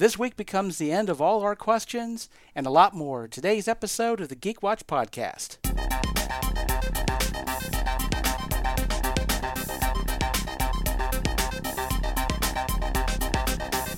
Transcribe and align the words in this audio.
This 0.00 0.18
week 0.18 0.34
becomes 0.34 0.78
the 0.78 0.92
end 0.92 1.10
of 1.10 1.20
all 1.20 1.42
our 1.42 1.54
questions 1.54 2.30
and 2.54 2.64
a 2.64 2.70
lot 2.70 2.94
more. 2.94 3.28
Today's 3.28 3.68
episode 3.68 4.22
of 4.22 4.30
the 4.30 4.34
Geek 4.34 4.62
Watch 4.62 4.86
podcast. 4.86 5.58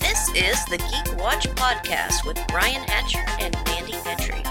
This 0.00 0.28
is 0.30 0.64
the 0.64 0.78
Geek 0.78 1.20
Watch 1.20 1.46
Podcast 1.50 2.26
with 2.26 2.36
Brian 2.48 2.82
Hatcher 2.82 3.24
and 3.38 3.54
Mandy 3.66 3.92
Petrie. 4.02 4.41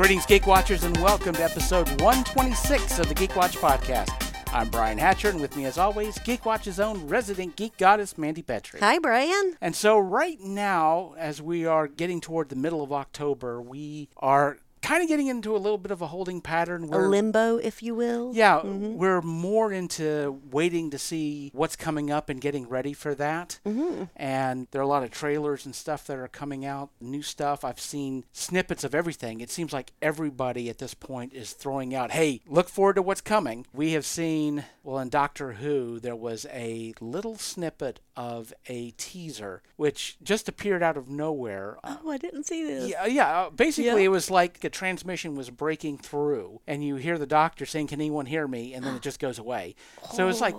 Greetings, 0.00 0.24
Geek 0.24 0.46
Watchers, 0.46 0.82
and 0.84 0.96
welcome 1.02 1.34
to 1.34 1.44
episode 1.44 1.86
126 2.00 3.00
of 3.00 3.08
the 3.10 3.14
Geek 3.14 3.36
Watch 3.36 3.58
podcast. 3.58 4.08
I'm 4.50 4.70
Brian 4.70 4.96
Hatcher, 4.96 5.28
and 5.28 5.42
with 5.42 5.54
me, 5.58 5.66
as 5.66 5.76
always, 5.76 6.18
Geek 6.20 6.46
Watch's 6.46 6.80
own 6.80 7.06
resident 7.06 7.54
geek 7.54 7.76
goddess, 7.76 8.16
Mandy 8.16 8.40
Petrie. 8.40 8.80
Hi, 8.80 8.98
Brian. 8.98 9.58
And 9.60 9.76
so, 9.76 9.98
right 9.98 10.40
now, 10.40 11.14
as 11.18 11.42
we 11.42 11.66
are 11.66 11.86
getting 11.86 12.22
toward 12.22 12.48
the 12.48 12.56
middle 12.56 12.82
of 12.82 12.94
October, 12.94 13.60
we 13.60 14.08
are 14.16 14.56
kind 14.82 15.02
of 15.02 15.08
getting 15.08 15.26
into 15.26 15.54
a 15.54 15.58
little 15.58 15.78
bit 15.78 15.90
of 15.90 16.00
a 16.02 16.06
holding 16.06 16.40
pattern 16.40 16.84
A 16.92 16.98
limbo, 16.98 17.56
if 17.58 17.82
you 17.82 17.94
will. 17.94 18.32
yeah, 18.34 18.62
we're 18.62 19.20
more 19.22 19.72
into 19.72 20.40
waiting 20.50 20.90
to 20.90 20.98
see 20.98 21.50
what's 21.54 21.76
coming 21.76 22.10
up 22.10 22.28
and 22.28 22.40
getting 22.40 22.68
ready 22.68 22.92
for 22.92 23.14
that. 23.14 23.58
Mm-hmm. 23.66 24.04
And 24.16 24.66
there 24.70 24.80
are 24.80 24.84
a 24.84 24.88
lot 24.88 25.02
of 25.02 25.10
trailers 25.10 25.66
and 25.66 25.74
stuff 25.74 26.06
that 26.06 26.18
are 26.18 26.28
coming 26.28 26.64
out, 26.64 26.90
new 27.00 27.22
stuff. 27.22 27.64
I've 27.64 27.80
seen 27.80 28.24
snippets 28.32 28.84
of 28.84 28.94
everything. 28.94 29.40
It 29.40 29.50
seems 29.50 29.72
like 29.72 29.92
everybody 30.00 30.68
at 30.70 30.78
this 30.78 30.94
point 30.94 31.34
is 31.34 31.52
throwing 31.52 31.94
out, 31.94 32.12
hey, 32.12 32.40
look 32.46 32.68
forward 32.68 32.96
to 32.96 33.02
what's 33.02 33.20
coming. 33.20 33.66
We 33.72 33.92
have 33.92 34.06
seen, 34.06 34.64
well, 34.82 34.98
in 34.98 35.08
Doctor 35.08 35.52
Who, 35.54 36.00
there 36.00 36.16
was 36.16 36.46
a 36.50 36.94
little 37.00 37.36
snippet 37.36 38.00
of 38.20 38.52
a 38.66 38.90
teaser 38.92 39.62
which 39.76 40.16
just 40.22 40.48
appeared 40.48 40.82
out 40.82 40.96
of 40.98 41.08
nowhere. 41.08 41.78
Oh, 41.82 42.10
I 42.10 42.18
didn't 42.18 42.44
see 42.44 42.64
this. 42.64 42.90
Yeah, 42.90 43.06
yeah. 43.06 43.40
uh, 43.42 43.50
Basically, 43.50 44.02
Yeah. 44.02 44.06
it 44.06 44.10
was 44.10 44.30
like 44.30 44.62
a 44.62 44.68
transmission 44.68 45.34
was 45.36 45.48
breaking 45.48 45.98
through, 45.98 46.60
and 46.66 46.84
you 46.84 46.96
hear 46.96 47.16
the 47.18 47.26
doctor 47.26 47.64
saying, 47.64 47.86
"Can 47.88 48.00
anyone 48.00 48.26
hear 48.26 48.46
me?" 48.46 48.74
and 48.74 48.84
then 48.84 48.94
it 48.94 49.02
just 49.02 49.18
goes 49.20 49.38
away. 49.38 49.74
So 50.12 50.28
it's 50.28 50.40
like 50.40 50.54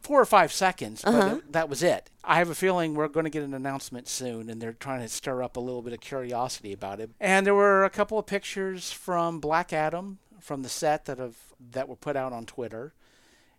four 0.00 0.20
or 0.20 0.24
five 0.26 0.52
seconds, 0.52 1.02
but 1.02 1.14
Uh-huh. 1.14 1.36
it- 1.36 1.52
that 1.52 1.68
was 1.68 1.82
it. 1.82 2.10
I 2.24 2.36
have 2.38 2.50
a 2.50 2.54
feeling 2.54 2.94
we're 2.94 3.08
going 3.08 3.24
to 3.24 3.30
get 3.30 3.42
an 3.42 3.54
announcement 3.54 4.08
soon, 4.08 4.50
and 4.50 4.60
they're 4.60 4.72
trying 4.72 5.00
to 5.00 5.08
stir 5.08 5.42
up 5.42 5.56
a 5.56 5.60
little 5.60 5.82
bit 5.82 5.92
of 5.92 6.00
curiosity 6.00 6.72
about 6.72 7.00
it. 7.00 7.10
And 7.20 7.46
there 7.46 7.54
were 7.54 7.84
a 7.84 7.90
couple 7.90 8.18
of 8.18 8.26
pictures 8.26 8.90
from 8.92 9.40
Black 9.40 9.72
Adam 9.72 10.18
from 10.40 10.62
the 10.62 10.68
set 10.68 11.04
that 11.06 11.18
have 11.18 11.36
that 11.70 11.88
were 11.88 11.96
put 11.96 12.16
out 12.16 12.32
on 12.32 12.44
Twitter. 12.44 12.92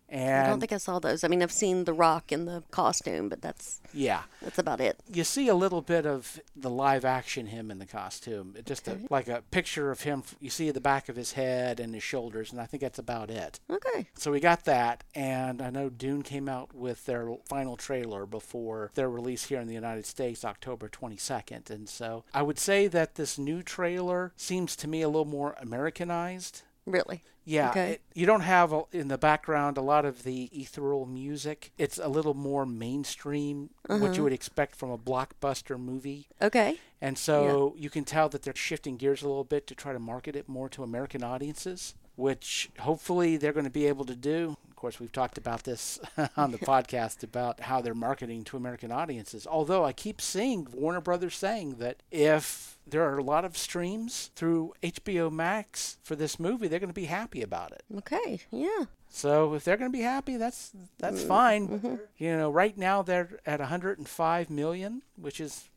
And 0.08 0.46
I 0.46 0.48
don't 0.48 0.60
think 0.60 0.72
I 0.72 0.76
saw 0.76 0.98
those. 0.98 1.24
I 1.24 1.28
mean, 1.28 1.42
I've 1.42 1.52
seen 1.52 1.84
The 1.84 1.92
Rock 1.92 2.30
in 2.30 2.44
the 2.44 2.62
costume, 2.70 3.28
but 3.28 3.42
that's 3.42 3.80
yeah, 3.92 4.22
that's 4.40 4.58
about 4.58 4.80
it. 4.80 5.00
you 5.12 5.24
see 5.24 5.48
a 5.48 5.54
little 5.54 5.82
bit 5.82 6.06
of 6.06 6.40
the 6.54 6.70
live 6.70 7.04
action 7.04 7.46
him 7.46 7.70
in 7.70 7.78
the 7.78 7.86
costume. 7.86 8.54
It 8.56 8.66
Just 8.66 8.86
a, 8.86 8.98
like 9.10 9.26
a 9.28 9.42
picture 9.50 9.90
of 9.90 10.02
him. 10.02 10.22
You 10.40 10.50
see 10.50 10.70
the 10.70 10.80
back 10.80 11.08
of 11.08 11.16
his 11.16 11.32
head 11.32 11.80
and 11.80 11.92
his 11.92 12.02
shoulders, 12.02 12.52
and 12.52 12.60
I 12.60 12.66
think 12.66 12.82
that's 12.82 12.98
about 12.98 13.30
it. 13.30 13.58
Okay. 13.70 14.08
So 14.14 14.30
we 14.30 14.38
got 14.38 14.64
that, 14.64 15.02
and 15.14 15.60
I 15.60 15.70
know 15.70 15.88
Dune 15.88 16.22
came 16.22 16.48
out 16.48 16.74
with 16.74 17.06
their 17.06 17.28
final 17.48 17.76
trailer 17.76 18.26
before 18.26 18.92
their 18.94 19.10
release 19.10 19.44
here 19.44 19.60
in 19.60 19.66
the 19.66 19.74
United 19.74 20.06
States, 20.06 20.44
October 20.44 20.88
22nd. 20.88 21.70
And 21.70 21.88
so 21.88 22.24
I 22.32 22.42
would 22.42 22.58
say 22.58 22.86
that 22.86 23.16
this 23.16 23.38
new 23.38 23.62
trailer 23.62 24.32
seems 24.36 24.76
to 24.76 24.88
me 24.88 25.02
a 25.02 25.08
little 25.08 25.24
more 25.24 25.56
Americanized. 25.60 26.62
Really? 26.86 27.22
Yeah, 27.44 27.70
Okay. 27.70 27.90
it- 27.92 28.00
you 28.14 28.26
don't 28.26 28.40
have 28.40 28.72
a- 28.72 28.84
in 28.92 29.08
the 29.08 29.18
background 29.18 29.76
a 29.76 29.80
lot 29.82 30.04
of 30.04 30.22
the 30.24 30.44
ethereal 30.52 31.06
music. 31.06 31.70
It's 31.78 31.98
a 31.98 32.08
little 32.08 32.34
more 32.34 32.66
mainstream, 32.66 33.70
Uh-huh. 33.88 34.00
what 34.00 34.16
you 34.16 34.22
would 34.24 34.32
expect 34.32 34.74
from 34.74 34.90
a 34.90 34.98
blockbuster 34.98 35.78
movie. 35.78 36.26
Okay. 36.42 36.78
And 37.00 37.16
so 37.18 37.74
you 37.76 37.90
can 37.90 38.04
tell 38.04 38.28
that 38.30 38.42
they're 38.42 38.54
shifting 38.56 38.96
gears 38.96 39.22
a 39.22 39.28
little 39.28 39.44
bit 39.44 39.66
to 39.68 39.74
try 39.74 39.92
to 39.92 39.98
market 40.00 40.34
it 40.34 40.48
more 40.48 40.68
to 40.70 40.82
American 40.82 41.22
audiences, 41.22 41.94
which 42.16 42.70
hopefully 42.80 43.36
they're 43.36 43.52
going 43.52 43.64
to 43.64 43.70
be 43.70 43.86
able 43.86 44.04
to 44.06 44.16
do. 44.16 44.56
Of 44.76 44.80
course, 44.80 45.00
we've 45.00 45.10
talked 45.10 45.38
about 45.38 45.62
this 45.62 45.98
on 46.36 46.52
the 46.52 46.58
podcast 46.58 47.22
about 47.22 47.60
how 47.60 47.80
they're 47.80 47.94
marketing 47.94 48.44
to 48.44 48.58
American 48.58 48.92
audiences. 48.92 49.46
Although 49.46 49.86
I 49.86 49.94
keep 49.94 50.20
seeing 50.20 50.68
Warner 50.70 51.00
Brothers 51.00 51.34
saying 51.34 51.76
that 51.76 52.02
if 52.10 52.76
there 52.86 53.02
are 53.02 53.16
a 53.16 53.22
lot 53.22 53.46
of 53.46 53.56
streams 53.56 54.30
through 54.36 54.74
HBO 54.82 55.32
Max 55.32 55.96
for 56.02 56.14
this 56.14 56.38
movie, 56.38 56.68
they're 56.68 56.78
going 56.78 56.90
to 56.90 56.94
be 56.94 57.06
happy 57.06 57.40
about 57.40 57.72
it. 57.72 57.84
Okay. 57.96 58.40
Yeah. 58.50 58.84
So 59.08 59.54
if 59.54 59.64
they're 59.64 59.78
going 59.78 59.90
to 59.90 59.98
be 59.98 60.04
happy, 60.04 60.36
that's 60.36 60.72
that's 60.98 61.22
mm, 61.22 61.26
fine. 61.28 61.68
Mm-hmm. 61.68 61.94
You 62.18 62.36
know, 62.36 62.50
right 62.50 62.76
now 62.76 63.00
they're 63.00 63.40
at 63.46 63.60
105 63.60 64.50
million, 64.50 65.00
which 65.18 65.40
is 65.40 65.70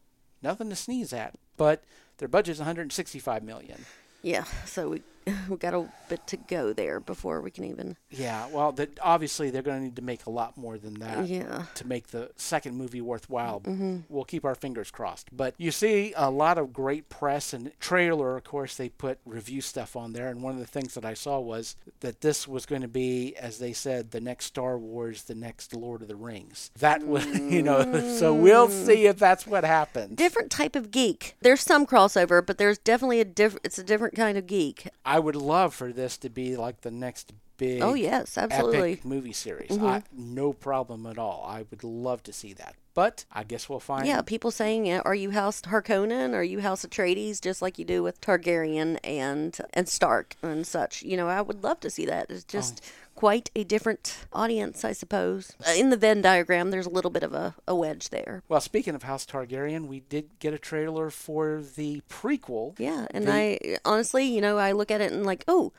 nothing 0.44 0.70
to 0.72 0.76
sneeze 0.76 1.14
at. 1.14 1.36
But 1.56 1.86
their 2.18 2.28
budget's 2.28 2.59
165 2.59 3.44
million. 3.44 3.86
Yeah. 4.22 4.44
So 4.66 4.90
we 4.90 5.04
we 5.50 5.57
got 5.57 5.73
a 5.73 5.90
bit 6.07 6.25
to 6.28 6.38
go 6.38 6.73
there 6.73 7.00
before 7.00 7.41
we 7.41 7.51
can 7.51 7.63
even. 7.66 7.97
Yeah, 8.09 8.47
well, 8.51 8.72
that 8.73 9.00
obviously 9.01 9.50
they're 9.50 9.62
going 9.62 9.78
to 9.78 9.84
need 9.84 9.95
to 9.95 10.01
make 10.01 10.25
a 10.25 10.29
lot 10.29 10.57
more 10.57 10.78
than 10.78 10.95
that 10.95 11.28
Yeah. 11.28 11.66
to 11.75 11.88
make 11.88 12.07
the 12.07 12.31
second 12.35 12.75
movie 12.75 13.01
worthwhile. 13.01 13.62
Mm-hmm. 13.62 14.00
We'll 14.09 14.25
keep 14.25 14.45
our 14.45 14.56
fingers 14.56 14.91
crossed. 14.91 15.29
But 15.31 15.56
you 15.57 15.72
see 15.72 16.13
a 16.16 16.29
lot 16.29 16.57
of 16.57 16.73
great 16.73 17.09
press 17.09 17.53
and 17.53 17.72
trailer. 17.79 18.38
Of 18.38 18.44
course, 18.44 18.75
they 18.75 18.90
put 18.90 19.19
review 19.25 19.62
stuff 19.62 19.95
on 19.95 20.13
there, 20.13 20.29
and 20.29 20.41
one 20.41 20.53
of 20.53 20.59
the 20.59 20.66
things 20.66 20.94
that 20.95 21.06
I 21.06 21.13
saw 21.13 21.40
was 21.40 21.75
that 22.01 22.22
this 22.22 22.47
was 22.47 22.66
going 22.66 22.81
to 22.81 22.88
be, 22.88 23.35
as 23.35 23.59
they 23.59 23.73
said, 23.73 24.11
the 24.11 24.22
next 24.22 24.46
Star 24.46 24.78
Wars, 24.78 25.23
the 25.23 25.35
next 25.35 25.75
Lord 25.75 26.01
of 26.01 26.07
the 26.07 26.16
Rings. 26.16 26.72
That 26.79 27.06
was, 27.06 27.25
you 27.40 27.61
know. 27.61 27.79
So 28.17 28.34
we'll 28.34 28.67
mm. 28.67 28.85
see 28.85 29.06
if 29.06 29.17
that's 29.17 29.46
what 29.46 29.63
happens. 29.63 30.16
Different 30.16 30.51
type 30.51 30.75
of 30.75 30.91
geek. 30.91 31.35
There's 31.41 31.61
some 31.61 31.85
crossover, 31.85 32.46
but 32.46 32.57
there's 32.57 32.78
definitely 32.78 33.22
a 33.22 33.25
different. 33.25 33.66
It's 33.66 33.78
a 33.78 33.84
different 33.84 34.16
kind 34.16 34.38
of 34.38 34.47
geek. 34.47 34.88
I 35.06 35.19
would 35.19 35.35
love 35.35 35.74
for 35.74 35.91
this 35.91 36.18
to 36.18 36.30
be 36.30 36.56
like 36.56 36.81
the 36.81 36.91
next 36.91 37.34
big. 37.59 37.84
Oh 37.84 37.94
yes, 37.94 38.38
absolutely. 38.38 39.00
movie 39.03 39.34
series. 39.34 39.70
Mm-hmm. 39.70 39.86
I, 39.86 40.03
no 40.12 40.53
problem 40.53 41.06
at 41.06 41.20
all. 41.20 41.46
I 41.47 41.66
would 41.70 41.84
love 41.84 42.24
to 42.24 42.34
see 42.34 42.53
that. 42.53 42.75
But 42.96 43.25
I 43.31 43.44
guess 43.44 43.70
we'll 43.70 43.80
find. 43.80 44.08
Yeah, 44.08 44.22
people 44.22 44.50
saying, 44.50 44.92
"Are 44.92 45.14
you 45.14 45.31
House 45.31 45.62
Harkonnen? 45.62 46.34
Are 46.34 46.44
you 46.44 46.59
House 46.62 46.84
Atreides?" 46.84 47.40
Just 47.40 47.62
like 47.62 47.78
you 47.78 47.86
do 47.86 48.02
with 48.02 48.20
Targaryen 48.20 48.97
and 49.03 49.58
and 49.74 49.88
Stark 49.88 50.36
and 50.42 50.66
such. 50.66 51.03
You 51.03 51.16
know, 51.16 51.28
I 51.28 51.42
would 51.42 51.64
love 51.64 51.80
to 51.81 51.90
see 51.90 52.06
that. 52.08 52.30
It's 52.30 52.44
just 52.44 52.81
oh. 52.84 53.12
quite 53.16 53.52
a 53.56 53.64
different 53.64 54.26
audience, 54.34 54.84
I 54.84 54.94
suppose. 54.94 55.53
In 55.78 55.91
the 55.91 55.97
Venn 55.97 56.22
diagram, 56.22 56.72
there's 56.72 56.88
a 56.88 56.90
little 56.90 57.12
bit 57.12 57.24
of 57.24 57.34
a, 57.34 57.56
a 57.68 57.76
wedge 57.76 58.09
there. 58.09 58.41
Well, 58.50 58.62
speaking 58.62 58.96
of 58.96 59.03
House 59.03 59.26
Targaryen, 59.26 59.88
we 59.88 60.00
did 60.02 60.40
get 60.40 60.53
a 60.53 60.59
trailer 60.59 61.09
for 61.09 61.62
the 61.62 62.02
prequel. 62.09 62.78
Yeah, 62.80 63.08
and 63.12 63.28
The- 63.28 63.34
I 63.34 63.78
honestly, 63.86 64.26
you 64.26 64.41
know, 64.41 64.58
I 64.58 64.72
look 64.72 64.90
at 64.91 65.00
it 65.00 65.12
and 65.12 65.26
like, 65.26 65.44
oh, 65.47 65.72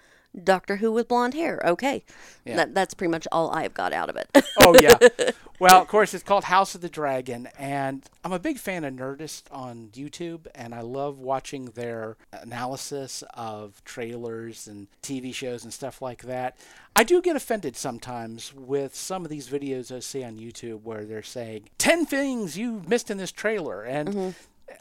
Doctor 0.45 0.77
Who 0.77 0.93
with 0.93 1.09
blonde 1.09 1.35
hair. 1.35 1.61
Okay, 1.65 2.05
Yeah. 2.45 2.57
that 2.57 2.75
that's 2.75 2.95
pretty 2.95 3.11
much 3.11 3.27
all 3.33 3.51
I've 3.51 3.75
got 3.75 3.93
out 3.93 4.09
of 4.09 4.17
it. 4.17 4.29
Oh 4.63 4.79
yeah. 4.79 4.99
well, 5.59 5.81
of 5.81 5.89
course, 5.89 6.13
it's 6.13 6.23
called 6.23 6.45
House 6.45 6.75
of 6.75 6.81
the 6.83 6.89
Dragon, 6.89 7.49
and 7.59 8.05
I'm 8.25 8.33
a 8.33 8.39
big 8.39 8.59
fan 8.59 8.85
of 8.85 8.93
Nerdist 8.95 9.45
on 9.51 9.89
YouTube, 9.93 10.47
and 10.55 10.75
I 10.75 10.83
love 10.83 11.19
watching 11.19 11.67
their 11.67 12.17
analysis 12.33 13.25
of 13.35 13.83
trailers 13.85 14.67
and 14.67 14.89
TV 15.03 15.33
shows 15.35 15.65
and 15.65 15.73
stuff 15.73 16.03
like 16.03 16.23
that. 16.25 16.57
I 16.95 17.05
do 17.05 17.23
get 17.23 17.37
offended 17.37 17.77
sometimes 17.77 18.53
with 18.55 18.95
some 18.95 19.25
of 19.25 19.31
these 19.31 19.49
videos 19.49 19.95
I 19.95 20.01
see 20.01 20.23
on 20.25 20.39
YouTube 20.39 20.83
where 20.83 21.05
they're 21.05 21.23
saying 21.23 21.71
10 21.79 22.05
things 22.05 22.59
you 22.59 22.83
missed 22.87 23.11
in 23.11 23.17
this 23.17 23.33
trailer, 23.33 23.83
and 23.83 24.09
mm-hmm. 24.09 24.31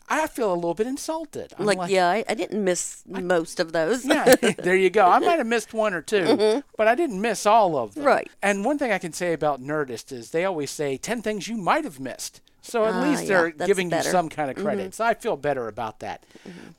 I 0.09 0.27
feel 0.27 0.51
a 0.51 0.55
little 0.55 0.73
bit 0.73 0.87
insulted. 0.87 1.53
I'm 1.57 1.65
like, 1.65 1.89
yeah, 1.89 2.07
I, 2.07 2.23
I 2.27 2.33
didn't 2.33 2.63
miss 2.63 3.03
most 3.07 3.59
of 3.59 3.71
those. 3.71 4.05
yeah, 4.05 4.35
there 4.57 4.75
you 4.75 4.89
go. 4.89 5.05
I 5.07 5.19
might 5.19 5.37
have 5.37 5.47
missed 5.47 5.73
one 5.73 5.93
or 5.93 6.01
2 6.01 6.63
but 6.77 6.87
I 6.87 6.95
didn't 6.95 7.21
miss 7.21 7.45
all 7.45 7.77
of 7.77 7.93
them. 7.93 8.01
Mm-hmm. 8.01 8.07
Right. 8.07 8.29
And 8.41 8.65
one 8.65 8.77
thing 8.77 8.91
I 8.91 8.97
can 8.97 9.13
say 9.13 9.33
about 9.33 9.61
Nerdist 9.61 10.11
is 10.11 10.31
they 10.31 10.45
always 10.45 10.71
say 10.71 10.97
10 10.97 11.21
things 11.21 11.47
you 11.47 11.57
might 11.57 11.83
have 11.83 11.99
missed. 11.99 12.41
So 12.61 12.85
at 12.85 12.93
Ah, 12.93 13.01
least 13.09 13.27
they're 13.27 13.51
that's 13.55 13.67
giving 13.67 13.89
better. 13.89 14.01
Mm-hmm. 14.01 14.07
you 14.07 14.11
some 14.11 14.29
kind 14.29 14.49
of 14.51 14.57
credit. 14.57 14.93
So 14.93 15.05
I 15.05 15.13
feel 15.13 15.37
better 15.37 15.67
about 15.67 15.99
that. 16.01 16.23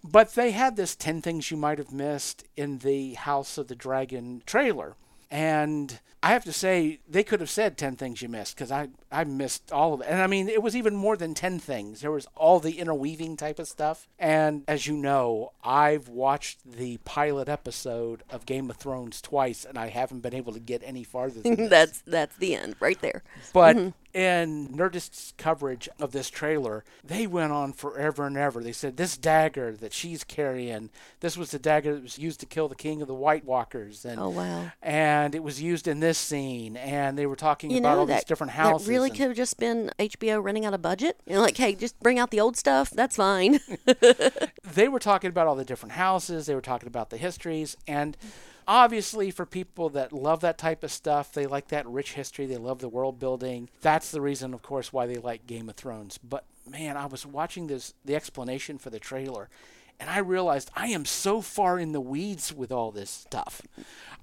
But 0.05 0.35
they 0.35 0.51
had 0.53 0.77
this 0.77 0.95
10 0.95 1.23
things 1.23 1.51
you 1.51 1.57
might 1.57 1.79
have 1.79 1.93
missed 1.93 2.45
in 2.57 2.79
the 2.79 3.15
House 3.15 3.57
of 3.59 3.69
the 3.69 3.75
Dragon 3.75 4.43
trailer. 4.47 4.95
And 5.31 5.99
I 6.23 6.31
have 6.31 6.45
to 6.45 6.53
say, 6.53 7.01
they 7.09 7.25
could 7.25 7.41
have 7.41 7.49
said 7.49 7.79
10 7.79 7.97
things 7.97 8.21
you 8.21 8.29
missed 8.29 8.55
because 8.55 8.71
I, 8.71 8.89
I 9.11 9.25
missed 9.25 9.73
all 9.73 9.95
of 9.95 10.03
it. 10.03 10.07
And 10.09 10.21
I 10.21 10.27
mean, 10.27 10.51
it 10.51 10.63
was 10.63 10.77
even 10.77 10.95
more 10.95 11.17
than 11.17 11.33
10 11.33 11.59
things. 11.59 12.03
There 12.03 12.11
was 12.11 12.27
all 12.37 12.61
the 12.61 12.79
interweaving 12.79 13.39
type 13.39 13.59
of 13.59 13.69
stuff. 13.69 14.07
And 14.19 14.65
as 14.69 14.87
you 14.87 14.97
know, 14.97 15.53
I've 15.65 16.09
watched 16.09 16.59
the 16.71 16.99
pilot 17.07 17.49
episode 17.49 18.23
of 18.29 18.45
Game 18.45 18.69
of 18.69 18.77
Thrones 18.77 19.23
twice 19.23 19.65
and 19.65 19.79
I 19.79 19.89
haven't 19.89 20.21
been 20.21 20.35
able 20.35 20.53
to 20.53 20.61
get 20.61 20.83
any 20.85 21.05
farther 21.05 21.41
that's 21.69 22.03
that's 22.07 22.37
the 22.37 22.55
end 22.55 22.75
right 22.81 23.01
there. 23.01 23.23
But 23.55 23.77
mm-hmm. 23.77 23.89
in 24.13 24.69
Nerdist's 24.69 25.33
coverage 25.39 25.89
of 25.99 26.13
this 26.13 26.29
trailer, 26.29 26.85
they 27.03 27.27
went 27.27 27.53
on 27.53 27.73
forever 27.73 28.27
and 28.27 28.37
ever. 28.37 28.63
They 28.63 28.73
said 28.73 28.97
this 28.99 29.17
dagger 29.17 29.73
that 29.77 29.95
she's 29.95 30.25
carrying, 30.25 30.91
this 31.21 31.37
was 31.39 31.51
the 31.51 31.59
dagger 31.59 31.95
that 31.95 32.03
was 32.03 32.19
used 32.19 32.41
to 32.41 32.47
kill 32.47 32.69
the 32.69 32.75
king 32.75 33.01
of 33.01 33.09
the 33.09 33.15
White 33.15 33.45
Walkers, 33.45 34.05
and 34.05 34.21
Oh, 34.21 34.31
wow. 34.31 34.73
and 34.83 35.35
it 35.35 35.43
was 35.43 35.63
used 35.63 35.89
in 35.89 36.01
this 36.01 36.10
scene, 36.19 36.77
and 36.77 37.17
they 37.19 37.27
were 37.27 37.37
talking 37.37 37.71
You 37.71 37.79
about 37.79 37.95
know 37.95 38.01
all 38.01 38.07
that, 38.07 38.15
these 38.17 38.25
different 38.25 38.53
houses. 38.53 38.87
that 38.87 38.93
really 38.93 39.11
could 39.11 39.29
have 39.29 39.37
just 39.37 39.59
been 39.59 39.91
HBO 39.99 40.43
running 40.43 40.65
out 40.65 40.75
of 40.75 40.83
budget. 40.83 41.19
You 41.27 41.35
know, 41.35 41.41
like, 41.41 41.57
hey, 41.57 41.75
just 41.75 41.99
bring 42.01 42.19
out 42.19 42.31
the 42.31 42.41
old 42.41 42.57
stuff. 42.57 42.91
That's 42.91 43.17
fine. 43.17 43.61
they 44.75 44.89
were 44.89 44.99
talking 44.99 45.29
about 45.29 45.47
all 45.47 45.57
the 45.57 45.65
different 45.65 45.93
houses, 45.93 46.47
they 46.47 46.55
were 46.55 46.61
talking 46.61 46.87
about 46.87 47.11
the 47.11 47.17
histories, 47.17 47.77
and 47.87 48.17
obviously 48.67 49.31
for 49.31 49.47
people 49.47 49.89
that 49.91 50.13
love 50.13 50.41
that 50.41 50.59
type 50.59 50.85
of 50.85 50.93
stuff, 50.93 51.33
they 51.33 51.47
like 51.47 51.69
that 51.69 51.87
rich 51.87 52.13
history, 52.13 52.47
they 52.47 52.57
love 52.57 52.79
the 52.79 52.89
world 52.89 53.19
building. 53.19 53.69
That's 53.81 54.11
the 54.11 54.21
reason 54.21 54.55
of 54.55 54.63
course 54.63 54.93
why 54.93 55.07
they 55.07 55.17
like 55.17 55.47
Game 55.47 55.69
of 55.69 55.77
Thrones. 55.77 56.19
But 56.19 56.45
man, 56.69 56.97
I 56.97 57.07
was 57.07 57.27
watching 57.27 57.67
this 57.67 57.95
the 58.05 58.15
explanation 58.15 58.79
for 58.79 58.91
the 58.91 59.01
trailer 59.01 59.49
and 60.01 60.09
I 60.09 60.19
realized 60.19 60.71
I 60.75 60.89
am 60.89 61.05
so 61.05 61.43
far 61.43 61.79
in 61.79 61.93
the 61.93 62.01
weeds 62.01 62.53
with 62.53 62.73
all 62.73 62.91
this 62.91 63.11
stuff. 63.11 63.61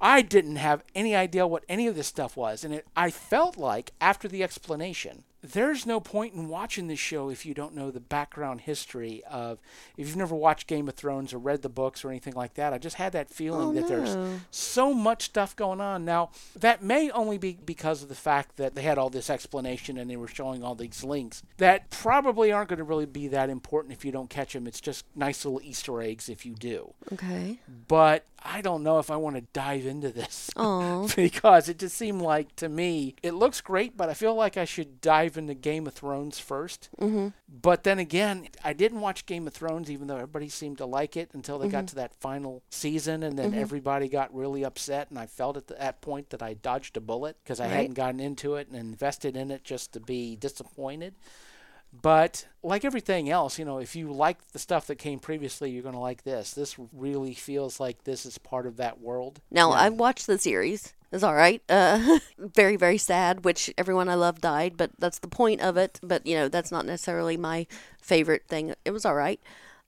I 0.01 0.23
didn't 0.23 0.57
have 0.57 0.83
any 0.95 1.15
idea 1.15 1.47
what 1.47 1.63
any 1.69 1.87
of 1.87 1.95
this 1.95 2.07
stuff 2.07 2.35
was, 2.35 2.63
and 2.63 2.73
it, 2.73 2.87
I 2.95 3.11
felt 3.11 3.57
like 3.57 3.93
after 4.01 4.27
the 4.27 4.43
explanation, 4.43 5.23
there's 5.41 5.85
no 5.85 5.99
point 5.99 6.33
in 6.33 6.47
watching 6.47 6.87
this 6.87 6.99
show 6.99 7.29
if 7.29 7.45
you 7.45 7.53
don't 7.53 7.75
know 7.75 7.91
the 7.91 7.99
background 7.99 8.61
history 8.61 9.23
of. 9.29 9.59
If 9.95 10.07
you've 10.07 10.15
never 10.17 10.35
watched 10.35 10.67
Game 10.67 10.87
of 10.87 10.95
Thrones 10.95 11.33
or 11.33 11.37
read 11.37 11.61
the 11.61 11.69
books 11.69 12.03
or 12.03 12.09
anything 12.09 12.33
like 12.33 12.55
that, 12.55 12.73
I 12.73 12.77
just 12.77 12.95
had 12.95 13.13
that 13.13 13.29
feeling 13.29 13.69
Oh, 13.69 13.73
that 13.73 13.87
there's 13.87 14.15
so 14.51 14.93
much 14.93 15.23
stuff 15.25 15.55
going 15.55 15.81
on. 15.81 16.05
Now, 16.05 16.31
that 16.55 16.83
may 16.83 17.09
only 17.11 17.37
be 17.37 17.57
because 17.65 18.03
of 18.03 18.09
the 18.09 18.15
fact 18.15 18.57
that 18.57 18.75
they 18.75 18.81
had 18.81 18.97
all 18.97 19.09
this 19.09 19.29
explanation 19.29 19.97
and 19.97 20.09
they 20.09 20.17
were 20.17 20.27
showing 20.27 20.63
all 20.63 20.75
these 20.75 21.03
links 21.03 21.43
that 21.57 21.89
probably 21.89 22.51
aren't 22.51 22.69
going 22.69 22.77
to 22.77 22.83
really 22.83 23.05
be 23.05 23.27
that 23.29 23.49
important 23.49 23.93
if 23.93 24.03
you 24.03 24.11
don't 24.11 24.29
catch 24.29 24.53
them. 24.53 24.67
It's 24.67 24.81
just 24.81 25.05
nice 25.15 25.45
little 25.45 25.61
Easter 25.63 26.01
eggs 26.01 26.29
if 26.29 26.45
you 26.45 26.53
do 26.55 26.93
okay. 27.13 27.59
but 27.87 28.25
I 28.43 28.61
don't 28.61 28.83
know 28.83 28.99
if 28.99 29.09
I 29.11 29.15
want 29.17 29.35
to 29.35 29.41
dive 29.53 29.85
into 29.85 30.09
this 30.09 30.49
Oh. 30.55 31.09
because 31.15 31.67
it 31.69 31.79
just 31.79 31.97
seemed 31.97 32.21
like 32.21 32.55
to 32.57 32.69
me 32.69 33.15
it 33.23 33.33
looks 33.33 33.61
great, 33.61 33.97
but 33.97 34.09
I 34.09 34.13
feel 34.13 34.35
like 34.35 34.57
I 34.57 34.65
should 34.65 35.01
dive 35.01 35.37
into 35.37 35.53
Game 35.53 35.87
of 35.87 35.93
Thrones 35.93 36.39
1st 36.39 36.89
Mm-hmm. 36.99 37.27
But 37.61 37.83
then 37.83 37.97
again, 37.99 38.47
I 38.63 38.73
didn't 38.73 39.01
watch 39.01 39.25
Game 39.25 39.47
of 39.47 39.53
Thrones, 39.53 39.89
even 39.89 40.07
though 40.07 40.15
everybody 40.15 40.49
seemed 40.49 40.77
to 40.79 40.85
like 40.85 41.15
it 41.17 41.29
until 41.33 41.57
they 41.59 41.67
got 41.69 41.87
to 41.87 41.95
that 41.95 42.13
final 42.15 42.61
season, 42.69 43.23
and 43.23 43.37
then 43.39 43.53
everybody 43.53 44.09
got 44.09 44.33
really 44.35 44.63
upset, 44.65 45.09
and 45.09 45.17
I 45.17 45.25
felt 45.27 45.55
at 45.57 45.67
that 45.67 46.01
point 46.01 46.29
that 46.31 46.43
I 46.43 46.53
dodged 46.55 46.97
a 46.97 47.01
bullet 47.01 47.37
because 47.43 47.59
I 47.59 47.65
Right. 47.67 47.73
hadn't 47.73 47.93
gotten 47.93 48.19
into 48.19 48.55
it 48.55 48.67
and 48.67 48.75
invested 48.77 49.35
in 49.37 49.49
it 49.51 49.63
just 49.63 49.93
to 49.93 49.99
be 49.99 50.35
disappointed. 50.35 51.15
But 52.01 52.47
like 52.63 52.85
everything 52.85 53.29
else, 53.29 53.57
you 53.57 53.65
know, 53.65 53.79
if 53.79 53.95
you 53.95 54.11
like 54.11 54.45
the 54.51 54.59
stuff 54.59 54.87
that 54.87 54.95
came 54.95 55.19
previously, 55.19 55.71
you're 55.71 55.83
going 55.83 55.93
to 55.93 55.99
like 55.99 56.23
this. 56.23 56.51
This 56.51 56.75
really 56.93 57.33
feels 57.33 57.79
like 57.79 58.03
this 58.03 58.25
is 58.25 58.37
part 58.37 58.67
of 58.67 58.77
that 58.77 58.99
world. 58.99 59.41
Now, 59.51 59.71
I 59.71 59.89
watched 59.89 60.27
the 60.27 60.37
series. 60.37 60.93
It's 61.11 61.23
all 61.23 61.35
right. 61.35 61.61
Uh, 61.69 62.19
very, 62.37 62.75
very 62.75 62.97
sad, 62.97 63.45
which 63.45 63.73
everyone 63.77 64.09
I 64.09 64.15
love 64.15 64.41
died, 64.41 64.75
but 64.75 64.91
that's 64.99 65.19
the 65.19 65.27
point 65.27 65.61
of 65.61 65.77
it. 65.77 65.99
But, 66.03 66.25
you 66.27 66.35
know, 66.35 66.49
that's 66.49 66.71
not 66.71 66.85
necessarily 66.85 67.37
my 67.37 67.67
favorite 68.01 68.47
thing. 68.47 68.73
It 68.83 68.91
was 68.91 69.05
all 69.05 69.15
right. 69.15 69.39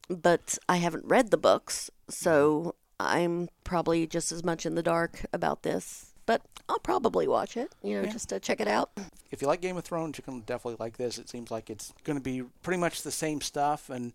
But 0.09 0.57
I 0.67 0.77
haven't 0.77 1.05
read 1.05 1.29
the 1.29 1.37
books, 1.37 1.91
so 2.09 2.75
I'm 2.99 3.49
probably 3.63 4.07
just 4.07 4.31
as 4.31 4.43
much 4.43 4.65
in 4.65 4.75
the 4.75 4.83
dark 4.83 5.25
about 5.31 5.63
this. 5.63 6.08
But 6.29 6.43
I'll 6.69 6.77
probably 6.77 7.27
watch 7.27 7.57
it, 7.57 7.71
you 7.81 7.99
know, 7.99 8.07
just 8.07 8.29
to 8.29 8.39
check 8.39 8.61
it 8.61 8.67
out. 8.67 8.91
If 9.31 9.41
you 9.41 9.47
like 9.47 9.61
Game 9.61 9.77
of 9.77 9.83
Thrones, 9.83 10.15
you're 10.15 10.25
going 10.27 10.41
to 10.41 10.45
definitely 10.45 10.77
like 10.79 10.95
this. 10.95 11.17
It 11.17 11.27
seems 11.27 11.49
like 11.49 11.71
it's 11.71 11.91
going 12.03 12.19
to 12.19 12.23
be 12.23 12.43
pretty 12.61 12.79
much 12.79 13.01
the 13.01 13.09
same 13.09 13.41
stuff. 13.41 13.89
And 13.89 14.13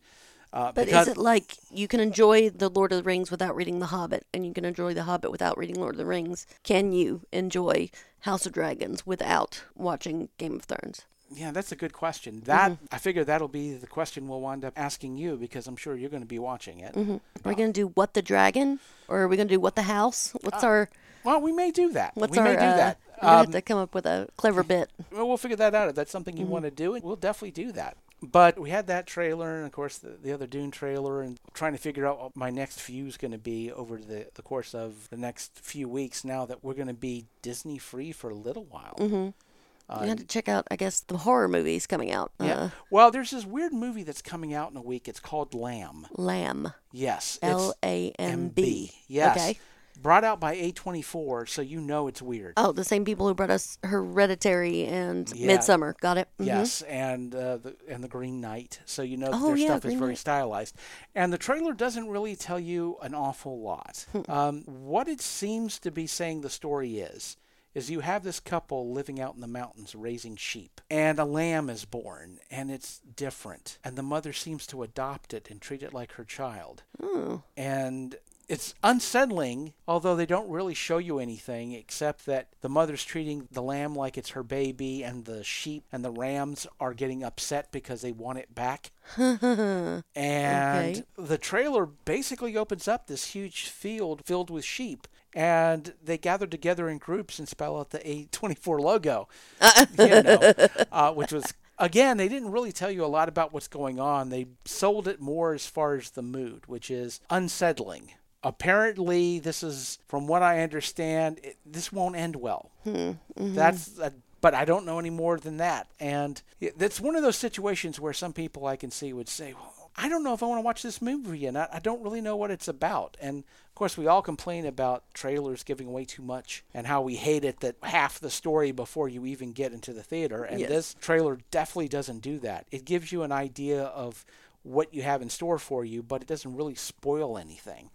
uh, 0.52 0.70
But 0.70 0.86
because 0.86 1.08
is 1.08 1.14
it 1.14 1.16
like 1.16 1.56
you 1.72 1.88
can 1.88 1.98
enjoy 1.98 2.50
The 2.50 2.68
Lord 2.68 2.92
of 2.92 2.98
the 2.98 3.02
Rings 3.02 3.32
without 3.32 3.56
reading 3.56 3.80
The 3.80 3.86
Hobbit, 3.86 4.26
and 4.32 4.46
you 4.46 4.52
can 4.52 4.64
enjoy 4.64 4.94
The 4.94 5.02
Hobbit 5.02 5.32
without 5.32 5.58
reading 5.58 5.74
Lord 5.80 5.94
of 5.94 5.98
the 5.98 6.06
Rings? 6.06 6.46
Can 6.62 6.92
you 6.92 7.22
enjoy 7.32 7.90
House 8.20 8.46
of 8.46 8.52
Dragons 8.52 9.04
without 9.04 9.64
watching 9.74 10.28
Game 10.38 10.54
of 10.54 10.62
Thrones? 10.66 11.06
yeah, 11.34 11.50
that's 11.50 11.72
a 11.72 11.76
good 11.76 11.92
question. 11.92 12.42
That 12.44 12.70
Mm-hmm. 12.70 12.84
I 12.94 12.98
figure 12.98 13.24
that'll 13.24 13.48
be 13.48 13.74
the 13.74 13.88
question 13.88 14.28
we'll 14.28 14.40
wind 14.40 14.64
up 14.64 14.74
asking 14.76 15.16
you 15.16 15.36
because 15.36 15.66
I'm 15.66 15.74
sure 15.74 15.96
you're 15.96 16.10
going 16.10 16.22
to 16.22 16.28
be 16.28 16.38
watching 16.38 16.78
it. 16.78 16.94
Mm-hmm. 16.94 17.14
Are 17.14 17.48
we 17.48 17.56
going 17.56 17.72
to 17.72 17.80
do 17.80 17.88
What 17.88 18.14
the 18.14 18.22
Dragon? 18.22 18.78
Or 19.08 19.22
are 19.22 19.26
we 19.26 19.36
going 19.36 19.48
to 19.48 19.54
do 19.54 19.58
What 19.58 19.74
the 19.74 19.82
House? 19.82 20.32
What's 20.42 20.62
our. 20.62 20.88
Well, 21.24 21.40
we 21.40 21.52
may 21.52 21.70
do 21.70 21.90
that. 21.92 22.12
What's 22.14 22.32
we 22.32 22.38
our. 22.38 22.44
may 22.44 22.52
do 22.52 22.58
uh, 22.58 22.76
that. 22.76 22.98
we're 23.16 23.26
gonna 23.28 23.36
have 23.38 23.46
Um, 23.46 23.52
to 23.52 23.62
come 23.62 23.78
up 23.78 23.94
with 23.94 24.06
a 24.06 24.28
clever 24.36 24.62
bit. 24.62 24.90
Well, 25.10 25.26
we'll 25.26 25.36
figure 25.36 25.56
that 25.56 25.74
out. 25.74 25.88
If 25.88 25.94
that's 25.94 26.10
something 26.12 26.36
you 26.36 26.46
want 26.46 26.64
to 26.64 26.70
do, 26.70 26.98
we'll 27.02 27.16
definitely 27.16 27.52
do 27.52 27.72
that. 27.72 27.96
But 28.22 28.58
we 28.58 28.70
had 28.70 28.86
that 28.86 29.06
trailer, 29.06 29.56
and 29.56 29.66
of 29.66 29.72
course 29.72 29.98
the, 29.98 30.16
the 30.22 30.32
other 30.32 30.46
Dune 30.46 30.70
trailer, 30.70 31.20
and 31.20 31.38
trying 31.52 31.72
to 31.72 31.78
figure 31.78 32.06
out 32.06 32.18
what 32.22 32.36
my 32.36 32.48
next 32.48 32.80
view 32.80 33.06
is 33.06 33.18
going 33.18 33.32
to 33.32 33.38
be 33.38 33.70
over 33.70 33.98
the, 33.98 34.28
the 34.34 34.40
course 34.42 34.74
of 34.74 35.08
the 35.10 35.16
next 35.18 35.58
few 35.58 35.88
weeks. 35.88 36.24
Now 36.24 36.46
that 36.46 36.64
we're 36.64 36.74
going 36.74 36.88
to 36.88 36.94
be 36.94 37.26
Disney 37.42 37.76
free 37.76 38.12
for 38.12 38.30
a 38.30 38.34
little 38.34 38.64
while. 38.64 38.94
Mm-hmm. 38.98 40.02
you 40.02 40.08
had 40.08 40.18
to 40.18 40.24
check 40.26 40.48
out, 40.48 40.66
I 40.70 40.76
guess, 40.76 41.00
the 41.00 41.18
horror 41.18 41.48
movies 41.48 41.86
coming 41.86 42.10
out. 42.12 42.32
Yeah. 42.40 42.54
Uh, 42.54 42.70
well, 42.88 43.10
there's 43.10 43.30
this 43.30 43.44
weird 43.44 43.74
movie 43.74 44.04
that's 44.04 44.22
coming 44.22 44.54
out 44.54 44.70
in 44.70 44.76
a 44.78 44.82
week. 44.82 45.06
It's 45.06 45.20
called 45.20 45.52
Lamb. 45.52 46.06
Lamb. 46.12 46.72
Yes. 46.92 47.38
L 47.42 47.74
A 47.84 48.10
M 48.18 48.18
B. 48.18 48.22
it's 48.22 48.22
A 48.22 48.22
M 48.22 48.48
B. 48.48 48.90
MB. 48.90 49.04
Yes. 49.08 49.36
Okay. 49.36 49.58
Brought 50.00 50.24
out 50.24 50.40
by 50.40 50.56
A24, 50.56 51.48
so 51.48 51.62
you 51.62 51.80
know 51.80 52.08
it's 52.08 52.20
weird. 52.20 52.54
Oh, 52.56 52.72
the 52.72 52.84
same 52.84 53.04
people 53.04 53.26
who 53.28 53.34
brought 53.34 53.50
us 53.50 53.78
Hereditary 53.84 54.84
and 54.86 55.30
Yeah. 55.34 55.56
Midsommar. 55.56 55.96
Got 56.00 56.18
it? 56.18 56.28
Mhm. 56.38 56.46
Yes, 56.46 56.82
and 56.82 57.34
uh, 57.34 57.56
the 57.58 57.76
and 57.88 58.02
the 58.02 58.08
Green 58.08 58.40
Knight. 58.40 58.80
So 58.84 59.02
you 59.02 59.16
know 59.16 59.26
that 59.30 59.40
Oh, 59.40 59.46
their 59.48 59.56
yeah, 59.56 59.66
stuff 59.78 59.84
is 59.86 59.94
very 59.94 60.10
Knight. 60.10 60.18
stylized, 60.18 60.76
and 61.14 61.32
the 61.32 61.38
trailer 61.38 61.72
doesn't 61.72 62.08
really 62.08 62.36
tell 62.36 62.58
you 62.60 62.96
an 63.02 63.14
awful 63.14 63.60
lot. 63.60 64.06
Hmm. 64.12 64.30
um, 64.30 64.62
what 64.66 65.08
it 65.08 65.20
seems 65.20 65.78
to 65.80 65.90
be 65.90 66.06
saying 66.06 66.40
the 66.40 66.50
story 66.50 66.98
is. 66.98 67.36
Is 67.74 67.90
you 67.90 68.00
have 68.00 68.22
this 68.22 68.38
couple 68.38 68.92
living 68.92 69.20
out 69.20 69.34
in 69.34 69.40
the 69.40 69.48
mountains 69.48 69.96
raising 69.96 70.36
sheep, 70.36 70.80
and 70.88 71.18
a 71.18 71.24
lamb 71.24 71.68
is 71.68 71.84
born, 71.84 72.38
and 72.48 72.70
it's 72.70 73.00
different. 73.00 73.78
And 73.82 73.96
the 73.96 74.02
mother 74.04 74.32
seems 74.32 74.64
to 74.68 74.84
adopt 74.84 75.34
it 75.34 75.50
and 75.50 75.60
treat 75.60 75.82
it 75.82 75.92
like 75.92 76.12
her 76.12 76.22
child. 76.24 76.84
Hmm. 77.02 77.38
And 77.56 78.14
it's 78.48 78.74
unsettling, 78.82 79.72
although 79.88 80.16
they 80.16 80.26
don't 80.26 80.48
really 80.50 80.74
show 80.74 80.98
you 80.98 81.18
anything 81.18 81.72
except 81.72 82.26
that 82.26 82.48
the 82.60 82.68
mother's 82.68 83.04
treating 83.04 83.48
the 83.50 83.62
lamb 83.62 83.94
like 83.94 84.16
it's 84.18 84.30
her 84.30 84.42
baby, 84.42 85.02
and 85.02 85.24
the 85.24 85.42
sheep 85.44 85.84
and 85.92 86.04
the 86.04 86.10
rams 86.10 86.66
are 86.80 86.94
getting 86.94 87.22
upset 87.24 87.72
because 87.72 88.00
they 88.02 88.12
want 88.12 88.38
it 88.38 88.54
back. 88.54 88.90
and 89.16 90.02
Okay. 90.14 91.02
the 91.16 91.38
trailer 91.38 91.86
basically 91.86 92.56
opens 92.56 92.88
up 92.88 93.06
this 93.06 93.26
huge 93.28 93.68
field 93.68 94.22
filled 94.24 94.50
with 94.50 94.64
sheep. 94.64 95.06
And 95.36 95.94
they 96.02 96.16
gather 96.16 96.46
together 96.46 96.88
in 96.88 96.98
groups 96.98 97.40
and 97.40 97.48
spell 97.48 97.76
out 97.78 97.90
the 97.90 97.98
A24 97.98 98.78
logo, 98.80 99.28
you 99.98 100.22
know, 100.22 100.52
uh, 100.92 101.12
which 101.12 101.32
was 101.32 101.52
again 101.76 102.18
they 102.18 102.28
didn't 102.28 102.52
really 102.52 102.70
tell 102.70 102.90
you 102.90 103.04
a 103.04 103.06
lot 103.06 103.28
about 103.28 103.52
what's 103.52 103.66
going 103.66 103.98
on. 103.98 104.28
They 104.28 104.46
sold 104.64 105.08
it 105.08 105.20
more 105.20 105.52
as 105.52 105.66
far 105.66 105.94
as 105.96 106.10
the 106.10 106.22
mood, 106.22 106.66
which 106.68 106.88
is 106.88 107.20
unsettling. 107.30 108.12
Apparently, 108.44 109.38
this 109.38 109.62
is, 109.62 109.98
from 110.06 110.26
what 110.26 110.42
I 110.42 110.60
understand, 110.60 111.40
it, 111.42 111.56
this 111.66 111.92
won't 111.92 112.14
end 112.16 112.36
well. 112.36 112.70
Hmm, 112.84 112.90
mm-hmm. 112.90 113.54
That's 113.54 113.98
a, 113.98 114.12
but 114.40 114.54
I 114.54 114.66
don't 114.66 114.84
know 114.84 114.98
any 114.98 115.10
more 115.10 115.38
than 115.38 115.56
that. 115.56 115.88
And 115.98 116.40
it's 116.60 117.00
one 117.00 117.16
of 117.16 117.22
those 117.22 117.36
situations 117.36 117.98
where 117.98 118.12
some 118.12 118.34
people 118.34 118.66
I 118.66 118.76
can 118.76 118.90
see 118.90 119.12
would 119.14 119.28
say, 119.28 119.54
well, 119.54 119.90
I 119.96 120.08
don't 120.08 120.22
know 120.22 120.34
if 120.34 120.42
I 120.42 120.46
want 120.46 120.58
to 120.58 120.64
watch 120.64 120.82
this 120.82 121.00
movie 121.00 121.46
and 121.46 121.56
I, 121.56 121.68
I 121.72 121.78
don't 121.78 122.02
really 122.02 122.20
know 122.20 122.36
what 122.36 122.50
it's 122.50 122.68
about. 122.68 123.16
And 123.20 123.38
of 123.38 123.74
course, 123.74 123.96
we 123.96 124.06
all 124.06 124.20
complain 124.20 124.66
about 124.66 125.04
trailers 125.14 125.62
giving 125.62 125.86
away 125.88 126.04
too 126.04 126.22
much 126.22 126.62
and 126.74 126.86
how 126.86 127.00
we 127.00 127.16
hate 127.16 127.44
it 127.44 127.60
that 127.60 127.76
half 127.82 128.18
the 128.20 128.28
story 128.28 128.70
before 128.70 129.08
you 129.08 129.24
even 129.24 129.52
get 129.52 129.72
into 129.72 129.94
the 129.94 130.02
theater. 130.02 130.44
And 130.44 130.60
Yes. 130.60 130.68
this 130.68 130.94
trailer 131.00 131.38
definitely 131.50 131.88
doesn't 131.88 132.20
do 132.20 132.38
that. 132.40 132.66
It 132.70 132.84
gives 132.84 133.12
you 133.12 133.22
an 133.22 133.32
idea 133.32 133.84
of 133.84 134.26
what 134.62 134.92
you 134.92 135.02
have 135.02 135.22
in 135.22 135.30
store 135.30 135.58
for 135.58 135.84
you, 135.84 136.02
but 136.02 136.20
it 136.22 136.28
doesn't 136.28 136.54
really 136.56 136.74
spoil 136.74 137.38
anything 137.38 137.90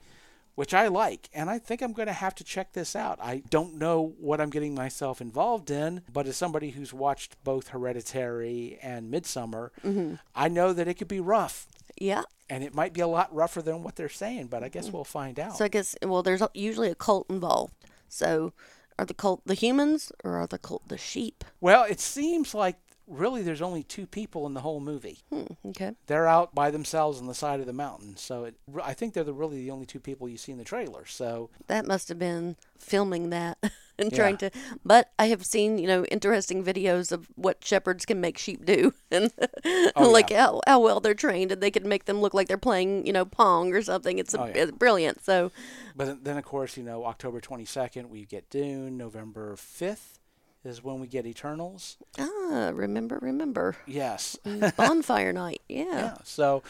which 0.59 0.73
I 0.73 0.89
like, 0.89 1.29
and 1.33 1.49
I 1.49 1.57
think 1.57 1.81
I'm 1.81 1.93
going 1.93 2.09
to 2.09 2.11
have 2.11 2.35
to 2.35 2.43
check 2.43 2.73
this 2.73 2.93
out. 2.93 3.17
I 3.21 3.43
don't 3.49 3.75
know 3.75 4.13
what 4.19 4.41
I'm 4.41 4.49
getting 4.49 4.75
myself 4.75 5.21
involved 5.21 5.71
in, 5.71 6.01
but 6.11 6.27
as 6.27 6.35
somebody 6.35 6.71
who's 6.71 6.93
watched 6.93 7.41
both 7.45 7.69
Hereditary 7.69 8.77
and 8.81 9.09
Midsommar, 9.09 9.69
mm-hmm. 9.85 10.15
I 10.35 10.49
know 10.49 10.73
that 10.73 10.89
it 10.89 10.95
could 10.95 11.07
be 11.07 11.21
rough, 11.21 11.65
Yeah. 11.95 12.23
and 12.49 12.61
it 12.61 12.75
might 12.75 12.91
be 12.91 12.99
a 12.99 13.07
lot 13.07 13.33
rougher 13.33 13.61
than 13.61 13.83
what 13.83 13.95
they're 13.95 14.09
saying, 14.09 14.47
but 14.47 14.61
I 14.61 14.67
guess 14.67 14.87
mm-hmm. 14.87 14.97
we'll 14.97 15.05
find 15.05 15.39
out. 15.39 15.55
So 15.55 15.63
I 15.63 15.69
guess 15.69 15.95
well, 16.01 16.23
there's 16.23 16.43
usually 16.53 16.89
a 16.89 16.95
cult 16.95 17.29
involved. 17.29 17.73
So 18.09 18.51
are 18.97 19.05
the 19.05 19.13
cult 19.13 19.43
the 19.45 19.53
humans 19.53 20.11
or 20.25 20.35
are 20.35 20.47
the 20.47 20.57
cult 20.57 20.89
the 20.89 20.97
sheep? 20.97 21.45
well, 21.61 21.85
it 21.85 22.01
seems 22.01 22.53
like 22.53 22.75
really 23.09 23.41
there's 23.41 23.61
only 23.61 23.83
two 23.83 24.05
people 24.05 24.45
in 24.45 24.53
the 24.53 24.61
whole 24.61 24.79
movie. 24.79 25.19
Hmm, 25.31 25.43
okay. 25.69 25.93
They're 26.07 26.27
out 26.27 26.53
by 26.55 26.69
themselves 26.71 27.19
on 27.19 27.27
the 27.27 27.33
side 27.33 27.59
of 27.59 27.65
the 27.65 27.73
mountain, 27.73 28.15
so 28.17 28.45
it, 28.45 28.55
I 28.83 28.93
think 28.93 29.13
they're 29.13 29.23
the, 29.23 29.33
really 29.33 29.57
the 29.57 29.71
only 29.71 29.85
two 29.85 29.99
people 29.99 30.29
you 30.29 30.37
see 30.37 30.51
in 30.51 30.57
the 30.57 30.63
trailer. 30.63 31.05
So 31.05 31.49
That 31.67 31.85
must 31.87 32.07
have 32.09 32.19
been 32.19 32.55
filming 32.77 33.31
that 33.31 33.57
and 33.99 34.13
trying 34.13 34.37
to. 34.37 34.51
But 34.85 35.11
I 35.17 35.25
have 35.27 35.45
seen 35.45 35.77
you 35.79 35.87
know 35.87 36.05
interesting 36.05 36.63
videos 36.63 37.11
of 37.11 37.27
what 37.35 37.63
shepherds 37.65 38.05
can 38.05 38.21
make 38.21 38.37
sheep 38.37 38.63
do, 38.65 38.93
and 39.11 39.31
Oh, 39.95 40.09
like 40.09 40.29
yeah. 40.29 40.45
how 40.45 40.61
how 40.67 40.79
well 40.79 40.99
they're 40.99 41.13
trained, 41.15 41.51
and 41.51 41.61
they 41.61 41.71
can 41.71 41.87
make 41.89 42.05
them 42.05 42.21
look 42.21 42.33
like 42.33 42.47
they're 42.47 42.57
playing 42.57 43.05
you 43.07 43.13
know 43.13 43.25
pong 43.25 43.73
or 43.73 43.81
something. 43.81 44.19
It's, 44.19 44.33
a, 44.33 44.41
Oh, 44.41 44.45
yeah. 44.45 44.53
it's 44.63 44.71
brilliant. 44.71 45.23
So 45.25 45.51
But 45.95 46.23
then, 46.23 46.37
of 46.37 46.45
course, 46.45 46.77
you 46.77 46.83
know, 46.83 47.05
October 47.05 47.41
22nd, 47.41 48.07
we 48.09 48.25
get 48.25 48.49
Dune. 48.49 48.97
November 48.97 49.55
5th 49.55 50.18
is 50.63 50.83
when 50.83 50.99
we 50.99 51.07
get 51.07 51.25
Eternals. 51.25 51.97
ah, 52.17 52.71
remember, 52.73 53.17
remember 53.21 53.75
Yes. 53.85 54.37
bonfire 54.75 55.33
night. 55.33 55.61
Yeah. 55.69 55.83
yeah. 55.85 56.17
So, 56.23 56.63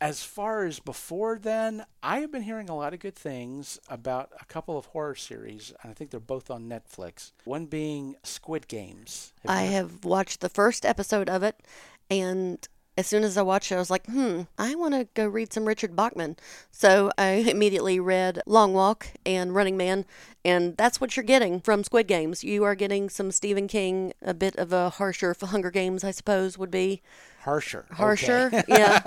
as 0.00 0.22
far 0.22 0.64
as 0.64 0.78
before 0.78 1.38
then, 1.40 1.84
I 2.04 2.20
have 2.20 2.30
been 2.30 2.42
hearing 2.42 2.68
a 2.68 2.76
lot 2.76 2.94
of 2.94 3.00
good 3.00 3.16
things 3.16 3.80
about 3.88 4.30
a 4.40 4.44
couple 4.44 4.78
of 4.78 4.86
horror 4.86 5.16
series, 5.16 5.72
and 5.82 5.90
I 5.90 5.94
think 5.94 6.10
they're 6.10 6.20
both 6.20 6.50
on 6.50 6.68
Netflix. 6.68 7.32
One 7.44 7.66
being 7.66 8.14
Squid 8.22 8.68
Games. 8.68 9.32
Have 9.42 9.50
I 9.50 9.62
have 9.62 10.04
watched 10.04 10.40
the 10.40 10.48
first 10.48 10.86
episode 10.86 11.28
of 11.28 11.42
it, 11.42 11.56
and 12.10 12.66
as 12.98 13.06
soon 13.06 13.22
as 13.24 13.38
I 13.38 13.42
watched 13.42 13.72
it, 13.72 13.76
I 13.76 13.78
was 13.78 13.90
like, 13.90 14.04
hmm, 14.06 14.42
I 14.58 14.74
want 14.74 14.92
to 14.92 15.06
go 15.14 15.26
read 15.26 15.52
some 15.52 15.64
Richard 15.64 15.96
Bachman. 15.96 16.36
So 16.70 17.10
I 17.16 17.28
immediately 17.48 17.98
read 17.98 18.40
Long 18.44 18.74
Walk 18.74 19.06
and 19.24 19.54
Running 19.54 19.76
Man, 19.78 20.04
and 20.44 20.76
that's 20.76 21.00
what 21.00 21.16
you're 21.16 21.24
getting 21.24 21.60
from 21.60 21.84
Squid 21.84 22.08
Games. 22.08 22.42
You 22.44 22.64
are 22.64 22.74
getting 22.74 23.08
some 23.08 23.30
Stephen 23.30 23.68
King, 23.68 24.12
a 24.20 24.34
bit 24.34 24.56
of 24.56 24.72
a 24.72 24.90
harsher 24.90 25.32
for 25.32 25.46
Hunger 25.46 25.70
Games, 25.70 26.04
I 26.04 26.10
suppose, 26.10 26.58
would 26.58 26.70
be 26.70 27.00
Harsher. 27.42 27.86
Okay. 27.92 27.94
harsher. 27.96 28.64
Yeah. 28.68 28.98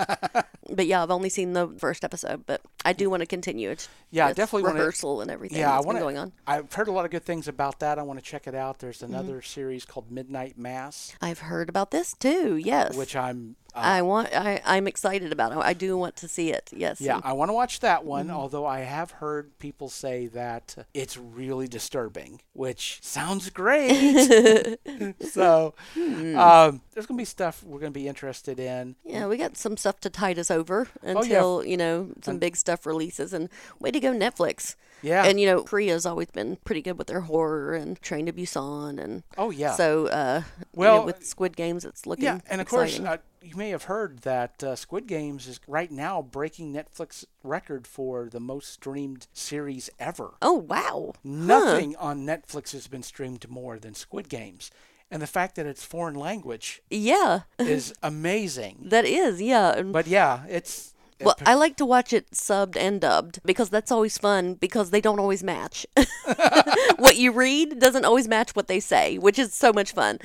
but 0.70 0.86
yeah, 0.86 1.02
I've 1.02 1.10
only 1.10 1.28
seen 1.28 1.52
the 1.52 1.68
first 1.78 2.02
episode, 2.02 2.44
but 2.46 2.62
I 2.84 2.92
do 2.94 3.08
want 3.10 3.20
to 3.20 3.26
continue 3.26 3.70
it. 3.70 3.88
Yeah, 4.10 4.26
I 4.26 4.32
definitely 4.32 4.62
wanna- 4.72 5.20
and 5.20 5.30
everything 5.30 5.58
Yeah, 5.58 5.70
I 5.70 5.80
want 5.80 5.96
been 5.98 6.02
going 6.02 6.18
on. 6.18 6.32
I've 6.46 6.72
heard 6.72 6.88
a 6.88 6.92
lot 6.92 7.04
of 7.04 7.10
good 7.10 7.24
things 7.24 7.46
about 7.46 7.78
that. 7.80 7.98
I 7.98 8.02
want 8.02 8.18
to 8.18 8.24
check 8.24 8.46
it 8.46 8.54
out. 8.54 8.78
There's 8.78 8.98
Mm-hmm. 9.02 9.12
another 9.14 9.42
series 9.42 9.84
called 9.84 10.10
Midnight 10.10 10.56
Mass, 10.58 11.14
I've 11.20 11.40
heard 11.40 11.68
about 11.68 11.90
this 11.90 12.14
too. 12.14 12.56
Yes. 12.56 12.96
which 12.96 13.14
I'm 13.14 13.56
uh, 13.74 13.78
I 13.78 14.02
want. 14.02 14.28
I, 14.34 14.60
I'm 14.64 14.86
excited 14.86 15.32
about. 15.32 15.52
It. 15.52 15.58
I 15.58 15.72
do 15.72 15.96
want 15.96 16.16
to 16.16 16.28
see 16.28 16.50
it. 16.52 16.70
Yes. 16.74 17.00
Yeah, 17.00 17.20
I 17.24 17.32
want 17.32 17.48
to 17.50 17.52
watch 17.54 17.80
that 17.80 18.04
one, 18.04 18.26
Mm-hmm. 18.26 18.36
although 18.36 18.66
I 18.66 18.80
have 18.80 19.10
heard 19.12 19.58
people 19.58 19.88
say 19.88 20.26
that 20.28 20.76
it's 20.94 21.16
really 21.16 21.68
disturbing, 21.68 22.40
which 22.52 22.98
sounds 23.02 23.50
great. 23.50 24.76
so, 25.30 25.74
Hmm. 25.94 26.36
um, 26.38 26.80
there's 26.92 27.06
going 27.06 27.16
to 27.16 27.20
be 27.20 27.24
stuff 27.24 27.62
we're 27.64 27.80
going 27.80 27.92
to 27.92 27.98
be 27.98 28.08
interested 28.08 28.58
in. 28.60 28.96
Yeah, 29.04 29.26
we 29.26 29.36
got 29.36 29.56
some 29.56 29.76
stuff 29.76 30.00
to 30.00 30.10
tide 30.10 30.38
us 30.38 30.50
over 30.50 30.88
Oh, 31.02 31.06
yeah. 31.06 31.18
until 31.20 31.64
you 31.64 31.76
know 31.76 32.10
some 32.22 32.38
big 32.38 32.56
stuff 32.56 32.86
releases. 32.86 33.32
And 33.32 33.48
way 33.80 33.90
to 33.90 34.00
go, 34.00 34.12
Netflix. 34.12 34.76
Yeah. 35.02 35.24
And 35.24 35.40
you 35.40 35.46
know, 35.46 35.62
Korea's 35.64 36.06
always 36.06 36.30
been 36.30 36.56
pretty 36.64 36.80
good 36.80 36.96
with 36.96 37.08
their 37.08 37.22
horror 37.22 37.74
and 37.74 38.00
Train 38.02 38.26
to 38.26 38.32
Busan, 38.32 39.02
and 39.02 39.24
Oh, 39.36 39.50
yeah. 39.50 39.72
So, 39.74 40.06
uh, 40.06 40.42
Well, 40.74 40.98
well, 40.98 41.06
with 41.06 41.26
Squid 41.26 41.56
Games, 41.56 41.84
it's 41.84 42.06
looking 42.06 42.24
yeah, 42.26 42.38
and 42.48 42.60
of 42.60 42.68
course, 42.68 43.00
uh, 43.00 43.16
you 43.42 43.56
may 43.56 43.70
have 43.70 43.84
heard 43.84 44.20
that 44.20 44.62
uh, 44.62 44.76
Squid 44.76 45.06
Games 45.06 45.46
is 45.46 45.60
right 45.66 45.90
now 45.90 46.22
breaking 46.22 46.72
Netflix 46.72 47.24
record 47.42 47.86
for 47.86 48.28
the 48.30 48.40
most 48.40 48.72
streamed 48.72 49.26
series 49.32 49.90
ever. 49.98 50.34
oh 50.42 50.52
wow, 50.54 51.12
Nothing 51.24 51.96
on 51.96 52.26
Netflix 52.26 52.72
has 52.72 52.86
been 52.86 53.02
streamed 53.02 53.48
more 53.50 53.78
than 53.78 53.94
Squid 53.94 54.28
Games. 54.28 54.70
And 55.10 55.20
the 55.20 55.26
fact 55.26 55.56
that 55.56 55.66
it's 55.66 55.84
foreign 55.84 56.14
language 56.14 56.80
yeah, 56.88 57.40
is 57.58 57.92
amazing. 58.02 58.78
that 58.84 59.04
is 59.04 59.42
yeah. 59.42 59.82
But 59.82 60.06
yeah, 60.06 60.44
it's 60.48 60.91
Well, 61.24 61.36
I 61.44 61.54
like 61.54 61.76
to 61.76 61.86
watch 61.86 62.12
it 62.12 62.30
subbed 62.32 62.76
and 62.76 63.00
dubbed 63.00 63.40
because 63.44 63.70
that's 63.70 63.90
always 63.90 64.18
fun 64.18 64.54
because 64.54 64.90
they 64.90 65.00
don't 65.00 65.18
always 65.18 65.42
match. 65.42 65.86
what 66.96 67.16
you 67.16 67.32
read 67.32 67.78
doesn't 67.78 68.04
always 68.04 68.28
match 68.28 68.54
what 68.54 68.68
they 68.68 68.80
say, 68.80 69.18
which 69.18 69.38
is 69.38 69.54
so 69.54 69.72
much 69.72 69.92
fun. 69.92 70.18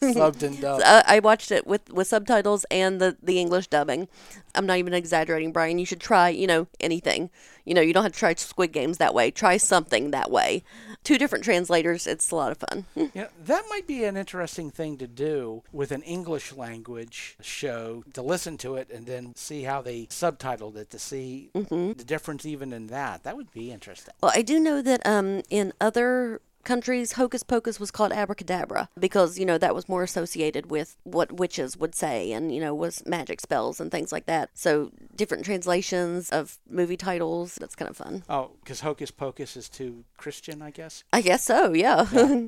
subbed 0.00 0.42
and 0.42 0.60
dubbed. 0.60 0.82
Uh, 0.82 1.02
I 1.06 1.20
watched 1.20 1.50
it 1.50 1.66
with, 1.66 1.90
with 1.90 2.06
subtitles 2.06 2.64
and 2.70 3.00
the, 3.00 3.16
the 3.22 3.38
English 3.38 3.68
dubbing. 3.68 4.08
I'm 4.54 4.66
not 4.66 4.78
even 4.78 4.94
exaggerating, 4.94 5.52
Brian. 5.52 5.78
You 5.78 5.86
should 5.86 6.00
try, 6.00 6.28
you 6.28 6.46
know, 6.46 6.66
anything. 6.80 7.30
You 7.64 7.74
know, 7.74 7.80
you 7.80 7.92
don't 7.92 8.02
have 8.02 8.12
to 8.12 8.18
try 8.18 8.34
Squid 8.34 8.72
Games 8.72 8.98
that 8.98 9.14
way. 9.14 9.30
Try 9.30 9.56
something 9.56 10.10
that 10.10 10.30
way. 10.30 10.62
Two 11.02 11.18
different 11.18 11.44
translators. 11.44 12.06
It's 12.06 12.30
a 12.30 12.36
lot 12.36 12.52
of 12.52 12.58
fun. 12.58 12.84
Yeah, 13.14 13.28
that 13.44 13.64
might 13.70 13.86
be 13.86 14.04
an 14.04 14.16
interesting 14.16 14.70
thing 14.70 14.96
to 14.98 15.06
do 15.06 15.62
with 15.72 15.92
an 15.92 16.02
English 16.02 16.52
language 16.52 17.36
show 17.40 18.02
to 18.14 18.22
listen 18.22 18.56
to 18.58 18.76
it 18.76 18.90
and 18.90 19.06
then 19.06 19.34
see 19.36 19.62
how 19.62 19.82
they 19.82 20.06
subtitled 20.06 20.76
it 20.76 20.90
to 20.90 20.98
see 20.98 21.50
Mm-hmm. 21.54 21.92
the 21.92 22.04
difference 22.04 22.44
even 22.46 22.72
in 22.72 22.88
that. 22.88 23.22
That 23.22 23.36
would 23.36 23.52
be 23.52 23.70
interesting. 23.70 24.14
Well, 24.22 24.32
I 24.34 24.42
do 24.42 24.58
know 24.58 24.82
that 24.82 25.06
um, 25.06 25.42
in 25.50 25.72
other 25.80 26.40
countries, 26.64 27.12
Hocus 27.12 27.42
Pocus 27.42 27.78
was 27.78 27.90
called 27.90 28.12
Abracadabra 28.12 28.88
because, 28.98 29.38
you 29.38 29.46
know, 29.46 29.58
that 29.58 29.74
was 29.74 29.88
more 29.88 30.02
associated 30.02 30.70
with 30.70 30.96
what 31.04 31.32
witches 31.32 31.76
would 31.76 31.94
say 31.94 32.32
and, 32.32 32.54
you 32.54 32.60
know, 32.60 32.74
was 32.74 33.02
magic 33.06 33.40
spells 33.40 33.80
and 33.80 33.90
things 33.90 34.12
like 34.12 34.26
that. 34.26 34.50
So 34.54 34.90
different 35.14 35.44
translations 35.44 36.30
of 36.30 36.58
movie 36.68 36.96
titles. 36.96 37.56
That's 37.56 37.76
kind 37.76 37.90
of 37.90 37.96
fun. 37.96 38.24
Oh, 38.28 38.52
because 38.62 38.80
Hocus 38.80 39.10
Pocus 39.10 39.56
is 39.56 39.68
too 39.68 40.04
Christian, 40.16 40.62
I 40.62 40.70
guess. 40.70 41.04
I 41.12 41.20
guess 41.20 41.44
so, 41.44 41.72
yeah. 41.72 42.06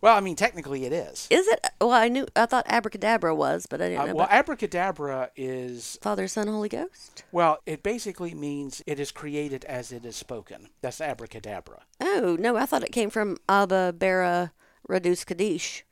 Well, 0.00 0.16
I 0.16 0.20
mean, 0.20 0.36
technically 0.36 0.84
it 0.86 0.92
is. 0.92 1.26
Is 1.30 1.46
it? 1.48 1.66
Well, 1.80 1.92
I 1.92 2.08
knew, 2.08 2.26
I 2.34 2.46
thought 2.46 2.64
Abracadabra 2.68 3.34
was, 3.34 3.66
but 3.66 3.82
I 3.82 3.88
didn't 3.90 4.00
Uh, 4.00 4.06
know 4.06 4.14
well, 4.14 4.24
about 4.26 4.38
abracadabra 4.38 5.30
is 5.36 5.98
Father, 6.00 6.26
Son, 6.28 6.46
Holy 6.48 6.68
Ghost. 6.70 7.24
well, 7.32 7.58
it 7.66 7.82
basically 7.82 8.34
means 8.34 8.82
it 8.86 8.98
is 8.98 9.10
created 9.12 9.64
as 9.66 9.92
it 9.92 10.04
is 10.04 10.16
spoken. 10.16 10.68
That's 10.80 11.00
abracadabra. 11.00 11.82
Oh, 12.00 12.36
no, 12.40 12.56
I 12.56 12.66
thought 12.66 12.82
it 12.82 12.92
came 12.92 13.10
from 13.10 13.36
Abba, 13.48 13.92
Bera, 13.96 14.52
Radus 14.88 15.24
Kadish. 15.24 15.82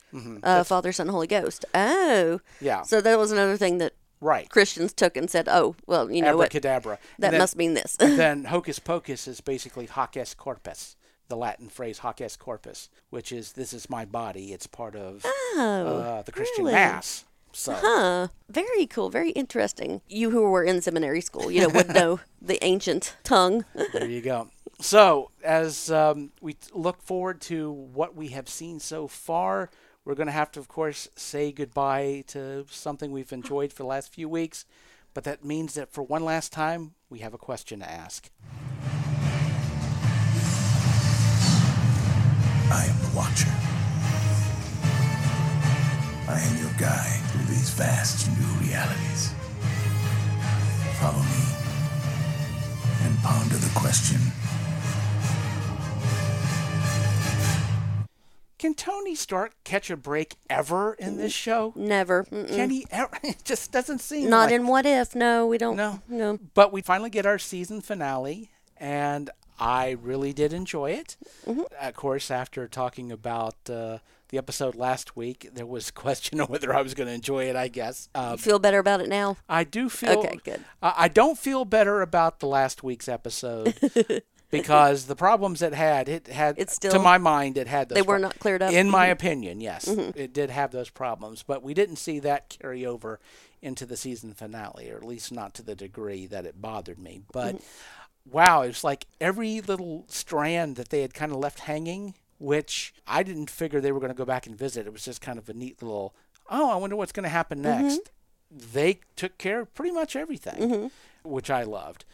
Uh, 0.41 0.63
Father, 0.63 0.91
Son, 0.91 1.07
Holy 1.07 1.27
Ghost. 1.27 1.65
Oh. 1.75 2.39
Mm-hmm. 2.41 2.65
Yeah. 2.65 2.81
So 2.81 2.99
that 3.01 3.17
was 3.19 3.31
another 3.31 3.57
thing 3.57 3.77
that 3.77 3.93
Right. 4.21 4.49
Christians 4.49 4.91
took 4.91 5.15
and 5.15 5.29
said, 5.29 5.47
oh, 5.47 5.75
well, 5.87 6.11
you 6.11 6.21
know 6.21 6.35
what? 6.35 6.47
abracadabra. 6.47 6.97
That 7.19 7.31
then- 7.31 7.39
must 7.39 7.55
mean 7.55 7.73
this. 7.75 7.95
then 7.99 8.45
hocus 8.45 8.79
pocus 8.79 9.27
is 9.27 9.39
basically 9.39 9.85
hoc 9.85 10.17
est 10.17 10.35
corpus, 10.37 10.95
the 11.29 11.37
Latin 11.37 11.69
phrase 11.69 11.99
hoc 11.99 12.19
est 12.19 12.37
corpus, 12.39 12.89
which 13.09 13.31
is 13.31 13.53
this 13.53 13.71
is 13.71 13.89
my 13.89 14.03
body. 14.03 14.51
It's 14.51 14.67
part 14.67 14.95
of 14.95 15.25
uh, 15.57 16.21
the 16.23 16.31
Christian 16.31 16.65
really? 16.65 16.75
Mass. 16.75 17.25
So 17.53 17.73
Huh. 17.79 18.27
Very 18.49 18.85
cool. 18.85 19.09
Very 19.09 19.31
interesting. 19.31 20.01
You 20.07 20.31
who 20.31 20.43
were 20.49 20.63
in 20.63 20.81
seminary 20.81 21.21
school, 21.21 21.49
you 21.49 21.61
know, 21.61 21.69
would 21.69 21.93
know 21.93 22.19
the 22.41 22.63
ancient 22.63 23.15
tongue. 23.23 23.65
there 23.93 24.07
you 24.07 24.21
go. 24.21 24.49
So 24.81 25.31
as 25.43 25.91
um, 25.91 26.31
we 26.41 26.55
look 26.73 27.01
forward 27.01 27.41
to 27.41 27.71
what 27.71 28.15
we 28.15 28.29
have 28.29 28.47
seen 28.47 28.79
so 28.79 29.07
far, 29.07 29.69
we're 30.05 30.15
going 30.15 30.27
to 30.27 30.33
have 30.33 30.51
to, 30.51 30.59
of 30.59 30.67
course, 30.67 31.09
say 31.15 31.51
goodbye 31.51 32.23
to 32.27 32.65
something 32.69 33.11
we've 33.11 33.33
enjoyed 33.33 33.73
for 33.73 33.83
the 33.83 33.87
last 33.87 34.13
few 34.13 34.29
weeks. 34.29 34.65
But 35.13 35.23
that 35.25 35.43
means 35.43 35.73
that 35.73 35.91
for 35.91 36.03
one 36.03 36.23
last 36.23 36.53
time, 36.53 36.93
we 37.09 37.19
have 37.19 37.33
a 37.33 37.37
question 37.37 37.79
to 37.79 37.91
ask. 37.91 38.29
I 42.71 42.85
am 42.85 42.97
the 43.01 43.17
Watcher. 43.17 43.51
I 46.27 46.39
am 46.39 46.57
your 46.61 46.71
guide 46.77 47.21
through 47.31 47.45
these 47.45 47.71
vast 47.71 48.29
new 48.37 48.67
realities. 48.67 49.33
Follow 50.99 51.19
me 51.23 51.45
and 53.03 53.17
ponder 53.23 53.55
the 53.55 53.71
question 53.73 54.19
Can 58.59 58.73
Tony 58.73 59.15
Stark 59.15 59.53
catch 59.63 59.89
a 59.89 59.95
break 59.95 60.35
ever 60.49 60.93
in 60.95 61.15
this 61.15 61.31
show? 61.31 61.71
Never. 61.77 62.25
Mm-mm. 62.25 62.49
Can 62.49 62.69
he 62.69 62.85
ever? 62.91 63.17
It 63.23 63.45
just 63.45 63.71
doesn't 63.71 63.99
seem 63.99 64.29
Not 64.29 64.47
like 64.47 64.55
in 64.55 64.67
What 64.67 64.85
If. 64.85 65.15
No, 65.15 65.47
we 65.47 65.57
don't. 65.57 65.77
No. 65.77 66.01
No. 66.09 66.37
But 66.53 66.73
we 66.73 66.81
finally 66.81 67.09
get 67.09 67.25
our 67.25 67.39
season 67.39 67.79
finale, 67.79 68.51
and 68.75 69.29
I 69.59 69.91
really 70.01 70.33
did 70.33 70.53
enjoy 70.53 70.91
it. 70.91 71.17
Mm-hmm. 71.45 71.61
Of 71.81 71.93
course, 71.95 72.31
after 72.31 72.67
talking 72.67 73.11
about 73.11 73.55
uh, 73.69 73.99
the 74.29 74.37
episode 74.37 74.75
last 74.75 75.15
week, 75.15 75.49
there 75.53 75.65
was 75.65 75.89
a 75.89 75.93
question 76.05 76.39
of 76.39 76.49
whether 76.49 76.73
I 76.73 76.81
was 76.81 76.93
going 76.93 77.07
to 77.07 77.13
enjoy 77.13 77.45
it. 77.49 77.55
I 77.55 77.67
guess 77.67 78.09
uh, 78.15 78.37
Feel 78.37 78.59
better 78.59 78.79
about 78.79 79.01
it 79.01 79.09
now? 79.09 79.37
I 79.47 79.63
do 79.63 79.89
feel. 79.89 80.19
Okay, 80.19 80.39
good. 80.43 80.63
I 80.81 80.93
I 80.97 81.07
don't 81.07 81.37
feel 81.37 81.65
better 81.65 82.01
about 82.01 82.39
the 82.39 82.47
last 82.47 82.83
week's 82.83 83.07
episode. 83.09 83.75
because 84.51 85.05
the 85.05 85.15
problems 85.15 85.61
it 85.61 85.73
had, 85.73 86.09
it 86.09 86.27
had, 86.27 86.55
It's 86.57 86.79
to 86.79 86.97
my 86.97 87.19
mind, 87.19 87.55
it 87.55 87.67
had 87.67 87.89
those 87.89 87.95
They 87.97 88.01
were 88.01 88.17
not 88.17 88.39
cleared 88.39 88.63
up? 88.63 88.73
In 88.73 88.89
my 88.89 89.09
Mhm. 89.09 89.11
opinion, 89.11 89.61
yes, 89.61 89.87
it 89.87 90.33
did 90.33 90.49
have 90.49 90.71
those 90.71 90.89
problems, 90.89 91.43
but 91.43 91.61
we 91.61 91.75
didn't 91.75 91.97
see 91.97 92.17
that 92.21 92.49
carry 92.49 92.83
over 92.83 93.19
into 93.61 93.85
the 93.85 93.95
season 93.95 94.33
finale, 94.33 94.89
or 94.89 94.97
at 94.97 95.03
least 95.03 95.31
not 95.31 95.53
to 95.53 95.61
the 95.61 95.75
degree 95.75 96.25
that 96.25 96.45
it 96.47 96.59
bothered 96.59 96.97
me. 96.97 97.21
But 97.31 97.57
wow, 98.31 98.61
it 98.61 98.67
was 98.67 98.83
like 98.83 99.05
every 99.19 99.61
little 99.61 100.05
strand 100.07 100.75
that 100.75 100.89
they 100.89 101.01
had 101.01 101.13
kind 101.13 101.31
of 101.31 101.37
left 101.37 101.61
hanging, 101.61 102.15
which 102.37 102.93
I 103.07 103.23
didn't 103.23 103.49
figure 103.49 103.81
they 103.81 103.91
were 103.91 103.99
going 103.99 104.11
to 104.11 104.17
go 104.17 104.25
back 104.25 104.47
and 104.47 104.57
visit. 104.57 104.87
It 104.87 104.93
was 104.93 105.05
just 105.05 105.21
kind 105.21 105.37
of 105.37 105.49
a 105.49 105.53
neat 105.53 105.81
little, 105.81 106.15
oh, 106.49 106.69
I 106.69 106.75
wonder 106.75 106.95
what's 106.95 107.11
going 107.11 107.23
to 107.23 107.29
happen 107.29 107.63
mm-hmm. 107.63 107.83
next. 107.83 108.11
They 108.51 109.01
took 109.15 109.37
care 109.37 109.61
of 109.61 109.73
pretty 109.73 109.91
much 109.93 110.15
everything, 110.15 110.69
mm-hmm. 110.69 111.29
which 111.29 111.49
I 111.49 111.63
loved. 111.63 112.05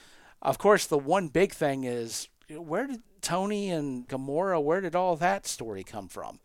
Of 0.42 0.58
course, 0.58 0.86
the 0.86 0.98
one 0.98 1.30
big 1.30 1.54
thing 1.54 1.86
is 1.86 2.28
where 2.50 2.88
did 2.88 3.02
Tony 3.22 3.70
and 3.70 4.08
Gamora, 4.08 4.62
where 4.62 4.82
did 4.82 4.96
all 4.96 5.16
that 5.16 5.48
story 5.48 5.84
come 5.84 6.08
from? 6.08 6.40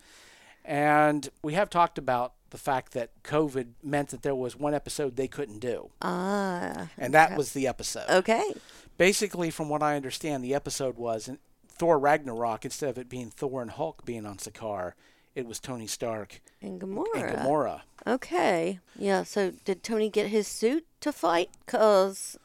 And 0.65 1.29
we 1.43 1.55
have 1.55 1.69
talked 1.71 1.99
about 1.99 2.35
the 2.51 2.59
fact 2.59 2.93
that 2.93 3.11
COVID 3.23 3.69
meant 3.83 4.09
that 4.11 4.23
there 4.23 4.35
was 4.35 4.57
one 4.57 4.75
episode 4.75 5.17
they 5.17 5.29
couldn't 5.29 5.61
do. 5.61 5.91
Ah, 6.03 6.89
And 6.99 7.15
that 7.15 7.37
was 7.37 7.53
the 7.53 7.67
episode. 7.67 8.09
okay. 8.09 8.53
Basically, 8.99 9.51
from 9.51 9.69
what 9.69 9.83
I 9.83 9.97
understand, 9.97 10.45
the 10.45 10.55
episode 10.55 10.97
was 10.97 11.31
Thor 11.69 11.99
Ragnarok, 11.99 12.65
instead 12.65 12.91
of 12.91 12.99
it 12.99 13.09
being 13.09 13.31
Thor 13.31 13.63
and 13.63 13.71
Hulk 13.71 14.05
being 14.05 14.27
on 14.27 14.37
Sakaar, 14.37 14.93
it 15.35 15.47
was 15.47 15.59
Tony 15.61 15.87
Stark 15.87 16.41
And 16.61 16.81
Gamora. 16.81 17.15
and 17.15 17.39
Gamora. 17.39 17.81
Okay. 18.07 18.81
Yeah. 18.99 19.23
So 19.23 19.53
did 19.65 19.83
Tony 19.83 20.09
get 20.11 20.27
his 20.27 20.47
suit 20.49 20.85
to 21.01 21.13
fight? 21.13 21.51
Cause 21.67 22.37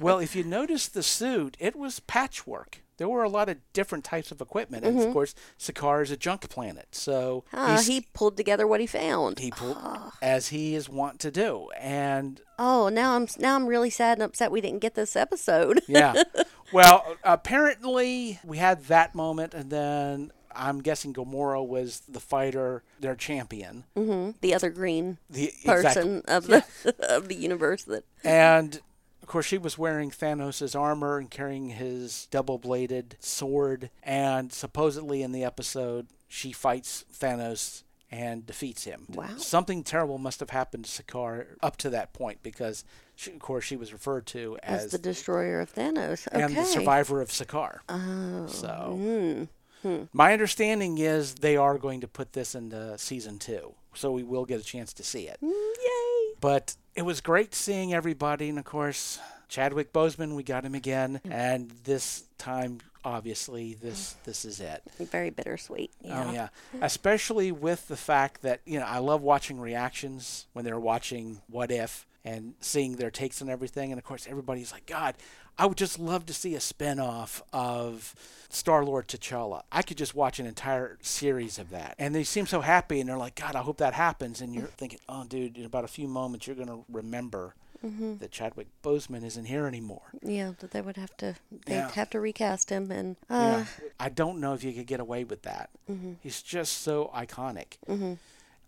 well, 0.00 0.18
if 0.20 0.34
you 0.34 0.42
notice 0.44 0.88
the 0.88 1.02
suit, 1.02 1.56
it 1.60 1.76
was 1.76 2.00
patchwork. 2.00 2.80
There 2.96 3.08
were 3.08 3.22
a 3.22 3.28
lot 3.28 3.48
of 3.48 3.58
different 3.72 4.04
types 4.04 4.30
of 4.30 4.40
equipment, 4.40 4.84
and 4.84 4.96
of 4.96 5.04
mm-hmm. 5.04 5.12
course, 5.12 5.34
Sakaar 5.58 6.02
is 6.02 6.10
a 6.10 6.16
junk 6.16 6.48
planet, 6.48 6.88
so 6.92 7.44
uh, 7.52 7.82
he 7.82 8.06
pulled 8.12 8.36
together 8.36 8.66
what 8.66 8.80
he 8.80 8.86
found. 8.86 9.38
he 9.38 9.50
pulled 9.50 9.76
ah. 9.80 10.12
as 10.22 10.48
he 10.48 10.74
is 10.74 10.88
wont 10.88 11.20
to 11.20 11.30
do, 11.30 11.70
and 11.78 12.40
Oh, 12.58 12.88
now 12.88 13.16
I'm 13.16 13.26
now 13.38 13.56
I'm 13.56 13.66
really 13.66 13.90
sad 13.90 14.18
and 14.18 14.22
upset 14.22 14.52
we 14.52 14.60
didn't 14.60 14.80
get 14.80 14.94
this 14.94 15.16
episode. 15.16 15.82
yeah. 15.86 16.22
Well, 16.72 17.18
apparently 17.22 18.40
we 18.42 18.58
had 18.58 18.86
that 18.86 19.14
moment, 19.14 19.54
and 19.54 19.70
then 19.70 20.32
I'm 20.56 20.80
guessing 20.80 21.12
Gamora 21.12 21.64
was 21.64 22.00
the 22.08 22.20
fighter, 22.20 22.82
their 22.98 23.14
champion. 23.14 23.84
Mm-hmm. 23.96 24.38
the 24.40 24.54
other 24.54 24.70
green 24.70 25.18
The 25.30 25.52
person 25.64 26.22
of 26.26 26.46
the 26.46 26.64
of 27.08 27.28
the 27.28 27.34
universe 27.34 27.84
that 27.84 28.04
And 28.24 28.80
of 29.24 29.28
course, 29.28 29.46
she 29.46 29.56
was 29.56 29.78
wearing 29.78 30.10
Thanos' 30.10 30.78
armor 30.78 31.16
and 31.16 31.30
carrying 31.30 31.70
his 31.70 32.28
double 32.30 32.58
bladed 32.58 33.16
sword. 33.20 33.88
And 34.02 34.52
supposedly 34.52 35.22
in 35.22 35.32
the 35.32 35.42
episode, 35.44 36.08
she 36.28 36.52
fights 36.52 37.06
Thanos 37.10 37.84
and 38.10 38.44
defeats 38.44 38.84
him. 38.84 39.06
Wow. 39.08 39.30
Something 39.38 39.82
terrible 39.82 40.18
must 40.18 40.40
have 40.40 40.50
happened 40.50 40.84
to 40.84 41.02
Sakaar 41.02 41.46
up 41.62 41.78
to 41.78 41.88
that 41.88 42.12
point 42.12 42.42
because, 42.42 42.84
she, 43.16 43.32
of 43.32 43.38
course, 43.38 43.64
she 43.64 43.76
was 43.76 43.94
referred 43.94 44.26
to 44.26 44.58
as 44.62 44.84
as, 44.84 44.90
the 44.92 44.98
destroyer 44.98 45.58
of 45.62 45.74
Thanos. 45.74 46.28
Okay. 46.28 46.42
and 46.42 46.54
the 46.54 46.64
survivor 46.64 47.22
of 47.22 47.30
Sakaar. 47.30 47.78
Oh. 47.88 48.46
So, 48.46 49.48
Hmm. 49.80 50.04
my 50.12 50.34
understanding 50.34 50.98
is 50.98 51.36
they 51.36 51.56
are 51.56 51.78
going 51.78 52.02
to 52.02 52.08
put 52.08 52.34
this 52.34 52.54
into 52.54 52.98
season 52.98 53.38
two. 53.38 53.72
So 53.94 54.12
we 54.12 54.22
will 54.22 54.44
get 54.44 54.60
a 54.60 54.64
chance 54.64 54.92
to 54.94 55.02
see 55.02 55.28
it. 55.28 55.38
Yay. 55.40 56.34
But 56.40 56.76
it 56.94 57.02
was 57.02 57.20
great 57.20 57.54
seeing 57.54 57.92
everybody, 57.92 58.48
and 58.48 58.58
of 58.58 58.64
course, 58.64 59.18
Chadwick 59.48 59.92
Boseman, 59.92 60.34
we 60.34 60.42
got 60.42 60.64
him 60.64 60.74
again, 60.74 61.20
mm-hmm. 61.24 61.32
and 61.32 61.70
this 61.84 62.24
time, 62.38 62.78
obviously, 63.04 63.74
this 63.74 64.16
this 64.24 64.44
is 64.44 64.60
it. 64.60 64.82
Very 64.98 65.30
bittersweet. 65.30 65.90
Yeah. 66.00 66.24
Oh 66.26 66.32
yeah, 66.32 66.48
especially 66.80 67.52
with 67.52 67.88
the 67.88 67.96
fact 67.96 68.42
that 68.42 68.60
you 68.64 68.78
know 68.78 68.86
I 68.86 68.98
love 68.98 69.22
watching 69.22 69.60
reactions 69.60 70.46
when 70.52 70.64
they're 70.64 70.78
watching 70.78 71.40
What 71.48 71.70
If 71.70 72.06
and 72.24 72.54
seeing 72.60 72.96
their 72.96 73.10
takes 73.10 73.42
on 73.42 73.48
everything, 73.50 73.92
and 73.92 73.98
of 73.98 74.04
course, 74.04 74.26
everybody's 74.28 74.72
like, 74.72 74.86
God. 74.86 75.14
I 75.56 75.66
would 75.66 75.78
just 75.78 76.00
love 76.00 76.26
to 76.26 76.34
see 76.34 76.56
a 76.56 76.60
spin-off 76.60 77.40
of 77.52 78.12
Star-Lord 78.48 79.06
T'Challa. 79.06 79.62
I 79.70 79.82
could 79.82 79.96
just 79.96 80.12
watch 80.12 80.40
an 80.40 80.46
entire 80.46 80.98
series 81.00 81.60
of 81.60 81.70
that. 81.70 81.94
And 81.96 82.12
they 82.12 82.24
seem 82.24 82.46
so 82.48 82.60
happy 82.60 82.98
and 82.98 83.08
they're 83.08 83.16
like, 83.16 83.36
God, 83.36 83.54
I 83.54 83.60
hope 83.60 83.76
that 83.76 83.94
happens. 83.94 84.40
And 84.40 84.52
you're 84.52 84.66
thinking, 84.66 84.98
oh, 85.08 85.22
dude, 85.22 85.56
in 85.56 85.64
about 85.64 85.84
a 85.84 85.86
few 85.86 86.08
moments, 86.08 86.48
you're 86.48 86.56
going 86.56 86.66
to 86.66 86.84
remember 86.90 87.54
mm-hmm. 87.84 88.16
that 88.16 88.30
Chadwick 88.30 88.66
Boseman 88.82 89.24
isn't 89.24 89.44
here 89.44 89.66
anymore. 89.66 90.02
Yeah, 90.22 90.52
that 90.58 90.72
they 90.72 90.80
would 90.80 90.96
have 90.96 91.16
to 91.18 91.36
they'd 91.66 91.74
Yeah. 91.74 91.90
have 91.92 92.10
to 92.10 92.20
recast 92.20 92.70
him 92.70 92.90
and 92.90 93.16
uh 93.30 93.64
Yeah. 93.64 93.88
I 94.00 94.08
don't 94.08 94.40
know 94.40 94.54
if 94.54 94.64
you 94.64 94.72
could 94.72 94.86
get 94.86 95.00
away 95.00 95.24
with 95.24 95.42
that. 95.42 95.70
Mm-hmm. 95.90 96.14
He's 96.20 96.42
just 96.42 96.82
so 96.82 97.10
iconic. 97.14 97.78
Mm-hmm. 97.88 98.14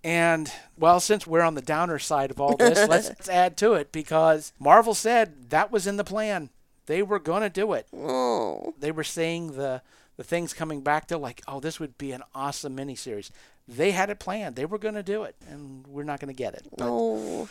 And, 0.07 0.53
well, 0.79 1.01
since 1.01 1.27
we're 1.27 1.43
on 1.43 1.57
the 1.57 1.63
downer 1.63 1.99
side 1.99 2.31
of 2.31 2.41
all 2.41 2.57
this, 2.57 2.89
let's 2.89 3.29
add 3.29 3.57
to 3.57 3.73
it 3.73 3.91
because 3.91 4.53
Marvel 4.61 4.95
said 4.95 5.51
that 5.51 5.73
was 5.73 5.89
in 5.89 5.97
the 5.97 6.05
plan. 6.05 6.51
They 6.87 7.03
were 7.03 7.19
going 7.19 7.43
to 7.43 7.51
do 7.51 7.73
it. 7.73 7.89
oh 7.93 8.73
They 8.79 8.93
were 8.93 9.03
saying 9.03 9.57
the, 9.57 9.83
the 10.17 10.23
things 10.23 10.55
coming 10.55 10.83
back. 10.83 11.09
They're 11.09 11.19
like, 11.19 11.43
oh, 11.49 11.59
this 11.59 11.81
would 11.81 11.99
be 11.99 12.13
an 12.13 12.23
awesome 12.37 12.77
miniseries. 12.77 13.33
They 13.67 13.91
had 13.91 14.09
it 14.09 14.21
planned. 14.21 14.55
They 14.55 14.65
were 14.65 14.79
going 14.79 14.95
to 14.95 15.03
do 15.03 15.25
it, 15.25 15.35
and 15.51 15.85
we're 15.89 16.05
not 16.05 16.21
going 16.21 16.33
to 16.33 16.39
get 16.39 16.55
it. 16.55 16.69
But, 16.79 16.87
oh 16.89 17.49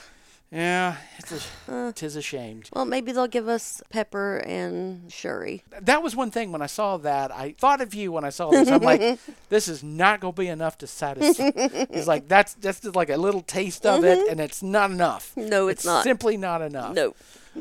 yeah, 0.56 0.98
it's 1.18 1.32
a, 1.68 1.72
uh. 1.72 1.92
tis 1.92 2.16
a 2.16 2.22
shame. 2.22 2.64
well 2.74 2.86
maybe 2.86 3.12
they'll 3.12 3.28
give 3.28 3.48
us 3.48 3.82
Pepper 3.90 4.38
and 4.38 5.12
Shuri. 5.12 5.64
that 5.82 6.02
was 6.02 6.16
one 6.16 6.32
thing 6.32 6.52
when 6.52 6.62
I 6.62 6.68
saw 6.68 6.98
that. 6.98 7.32
I 7.32 7.56
thought 7.58 7.82
of 7.82 7.94
you 7.94 8.12
when 8.12 8.24
I 8.24 8.30
saw 8.30 8.50
this. 8.52 8.70
I'm 8.70 8.82
like, 8.82 9.20
this 9.50 9.68
is 9.68 9.84
not 9.84 10.20
going 10.20 10.34
to 10.34 10.42
be 10.42 10.48
enough 10.48 10.78
to 10.80 10.88
satisfy. 10.88 11.52
it's 11.56 12.08
like 12.08 12.28
that's 12.28 12.54
that's 12.56 12.80
just 12.80 12.96
like 12.96 13.10
a 13.10 13.18
little 13.18 13.42
taste 13.42 13.86
of 13.86 14.04
it, 14.04 14.18
mm-hmm. 14.18 14.32
and 14.32 14.40
it's 14.40 14.64
not 14.64 14.92
enough. 14.92 15.36
No, 15.36 15.68
it's 15.68 15.86
not. 15.86 16.04
Simply 16.04 16.38
not 16.38 16.62
enough. 16.62 16.96
No. 16.96 17.14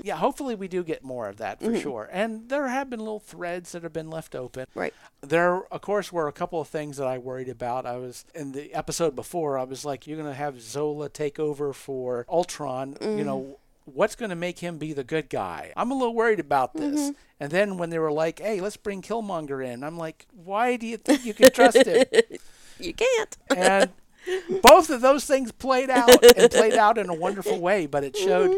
Yeah, 0.02 0.16
hopefully 0.16 0.54
we 0.54 0.68
do 0.68 0.82
get 0.82 1.04
more 1.04 1.28
of 1.28 1.36
that 1.38 1.60
for 1.60 1.66
mm-hmm. 1.70 1.80
sure. 1.80 2.08
And 2.12 2.48
there 2.48 2.68
have 2.68 2.90
been 2.90 3.00
little 3.00 3.20
threads 3.20 3.72
that 3.72 3.82
have 3.82 3.92
been 3.92 4.10
left 4.10 4.34
open. 4.34 4.66
Right. 4.74 4.94
There, 5.20 5.64
of 5.72 5.80
course, 5.80 6.12
were 6.12 6.28
a 6.28 6.32
couple 6.32 6.60
of 6.60 6.68
things 6.68 6.96
that 6.96 7.06
I 7.06 7.18
worried 7.18 7.48
about. 7.48 7.86
I 7.86 7.96
was 7.96 8.24
in 8.34 8.52
the 8.52 8.72
episode 8.74 9.14
before. 9.14 9.58
I 9.58 9.64
was 9.64 9.84
like, 9.84 10.06
"You're 10.06 10.18
going 10.18 10.30
to 10.30 10.34
have 10.34 10.60
Zola 10.60 11.08
take 11.08 11.38
over 11.38 11.72
for 11.72 12.26
Ultron. 12.28 12.96
You 13.00 13.24
know, 13.24 13.40
mm-hmm. 13.40 13.52
what's 13.84 14.14
going 14.14 14.30
to 14.30 14.36
make 14.36 14.58
him 14.58 14.78
be 14.78 14.92
the 14.92 15.04
good 15.04 15.30
guy?" 15.30 15.72
I'm 15.76 15.90
a 15.90 15.94
little 15.94 16.14
worried 16.14 16.40
about 16.40 16.74
this. 16.74 17.00
Mm-hmm. 17.00 17.12
And 17.40 17.50
then 17.50 17.78
when 17.78 17.90
they 17.90 17.98
were 17.98 18.12
like, 18.12 18.40
"Hey, 18.40 18.60
let's 18.60 18.76
bring 18.76 19.02
Killmonger 19.02 19.64
in," 19.64 19.84
I'm 19.84 19.98
like, 19.98 20.26
"Why 20.32 20.76
do 20.76 20.86
you 20.86 20.96
think 20.96 21.24
you 21.24 21.34
can 21.34 21.50
trust 21.50 21.86
him?" 21.86 22.04
You 22.80 22.92
can't. 22.92 23.36
and 23.56 23.90
both 24.62 24.90
of 24.90 25.00
those 25.00 25.24
things 25.24 25.52
played 25.52 25.90
out 25.90 26.24
and 26.36 26.50
played 26.50 26.74
out 26.74 26.98
in 26.98 27.08
a 27.08 27.14
wonderful 27.14 27.60
way 27.60 27.86
but 27.86 28.04
it 28.04 28.16
showed 28.16 28.56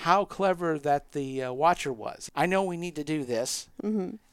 how 0.00 0.24
clever 0.24 0.78
that 0.78 1.12
the 1.12 1.42
uh, 1.42 1.52
watcher 1.52 1.92
was 1.92 2.30
i 2.36 2.44
know 2.46 2.62
we 2.62 2.76
need 2.76 2.94
to 2.96 3.04
do 3.04 3.24
this 3.24 3.68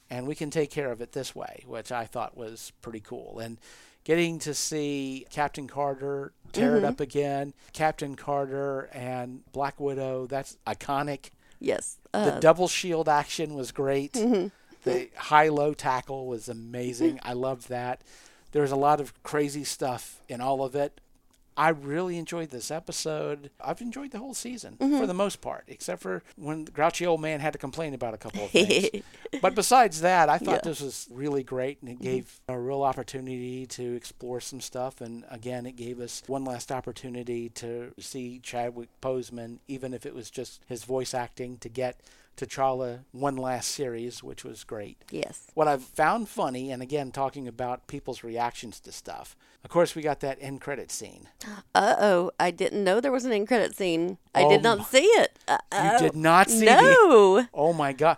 and 0.09 0.27
we 0.27 0.35
can 0.35 0.49
take 0.49 0.69
care 0.69 0.91
of 0.91 1.01
it 1.01 1.11
this 1.13 1.33
way 1.35 1.63
which 1.67 1.91
i 1.91 2.05
thought 2.05 2.35
was 2.37 2.71
pretty 2.81 2.99
cool 2.99 3.39
and 3.39 3.57
getting 4.03 4.37
to 4.39 4.53
see 4.53 5.25
captain 5.29 5.67
carter 5.67 6.33
tear 6.51 6.75
it 6.77 6.83
up 6.83 6.99
again 6.99 7.53
captain 7.71 8.15
carter 8.15 8.89
and 8.93 9.41
black 9.51 9.79
widow 9.79 10.27
that's 10.27 10.57
iconic 10.67 11.29
yes. 11.59 11.97
the 12.11 12.19
Uh, 12.35 12.39
double 12.39 12.67
shield 12.67 13.07
action 13.09 13.55
was 13.55 13.71
great. 13.71 14.13
The 14.83 15.09
high 15.15 15.47
low 15.47 15.73
tackle 15.73 16.27
was 16.27 16.49
amazing. 16.49 17.21
I 17.23 17.31
loved 17.33 17.69
that. 17.69 18.01
There 18.51 18.61
was 18.61 18.71
a 18.73 18.75
lot 18.75 18.99
of 18.99 19.13
crazy 19.23 19.63
stuff 19.63 20.19
in 20.27 20.41
all 20.41 20.61
of 20.61 20.75
it. 20.75 20.99
I 21.55 21.69
really 21.69 22.17
enjoyed 22.17 22.49
this 22.49 22.71
episode. 22.71 23.51
I've 23.63 23.81
enjoyed 23.81 24.11
the 24.11 24.19
whole 24.19 24.33
season 24.33 24.77
mm-hmm. 24.79 24.97
for 24.97 25.07
the 25.07 25.13
most 25.13 25.41
part, 25.41 25.65
except 25.67 26.01
for 26.01 26.23
when 26.35 26.65
the 26.65 26.71
grouchy 26.71 27.05
old 27.05 27.21
man 27.21 27.39
had 27.39 27.53
to 27.53 27.59
complain 27.59 27.93
about 27.93 28.13
a 28.13 28.17
couple 28.17 28.45
of 28.45 28.51
things. 28.51 29.03
but 29.41 29.55
besides 29.55 30.01
that, 30.01 30.29
I 30.29 30.37
thought 30.37 30.61
Yeah. 30.63 30.69
this 30.69 30.81
was 30.81 31.07
really 31.11 31.43
great 31.43 31.81
and 31.81 31.89
it 31.89 31.95
mm-hmm. 31.95 32.03
gave 32.03 32.39
a 32.47 32.57
real 32.57 32.83
opportunity 32.83 33.65
to 33.67 33.95
explore 33.95 34.41
some 34.41 34.61
stuff. 34.61 35.01
And 35.01 35.25
again, 35.29 35.65
it 35.65 35.75
gave 35.75 35.99
us 35.99 36.23
one 36.27 36.43
last 36.43 36.71
opportunity 36.71 37.49
to 37.49 37.93
see 37.99 38.39
Chadwick 38.39 38.89
Boseman, 39.01 39.59
even 39.67 39.93
if 39.93 40.05
it 40.05 40.15
was 40.15 40.29
just 40.29 40.61
his 40.67 40.83
voice 40.83 41.13
acting, 41.13 41.57
to 41.57 41.69
get 41.69 41.99
T'Challa 42.37 43.01
one 43.11 43.35
last 43.37 43.69
series, 43.69 44.23
which 44.23 44.43
was 44.43 44.63
great. 44.63 44.97
yes. 45.11 45.47
What 45.53 45.67
I've 45.67 45.83
found 45.83 46.29
funny, 46.29 46.71
and 46.71 46.81
again, 46.81 47.11
talking 47.11 47.47
about 47.47 47.87
people's 47.87 48.23
reactions 48.23 48.79
to 48.81 48.91
stuff, 48.91 49.35
of 49.63 49.69
course, 49.69 49.95
we 49.95 50.01
got 50.01 50.19
that 50.21 50.37
end 50.41 50.59
credit 50.61 50.91
scene. 50.91 51.29
Uh 51.75 51.95
oh, 51.99 52.31
I 52.39 52.51
didn't 52.51 52.83
know 52.83 52.99
there 52.99 53.11
was 53.11 53.25
an 53.25 53.31
end 53.31 53.47
credit 53.47 53.75
scene. 53.75 54.17
I 54.35 54.43
Oh 54.43 54.49
did 54.49 54.61
not 54.63 54.77
my- 54.79 54.83
see 54.83 55.05
it. 55.05 55.37
You 55.47 55.55
Uh-oh. 55.71 55.99
did 55.99 56.15
not 56.15 56.49
see 56.49 56.65
it? 56.67 56.81
No. 56.81 57.45
Oh 57.53 57.73
my 57.73 57.93
God. 57.93 58.17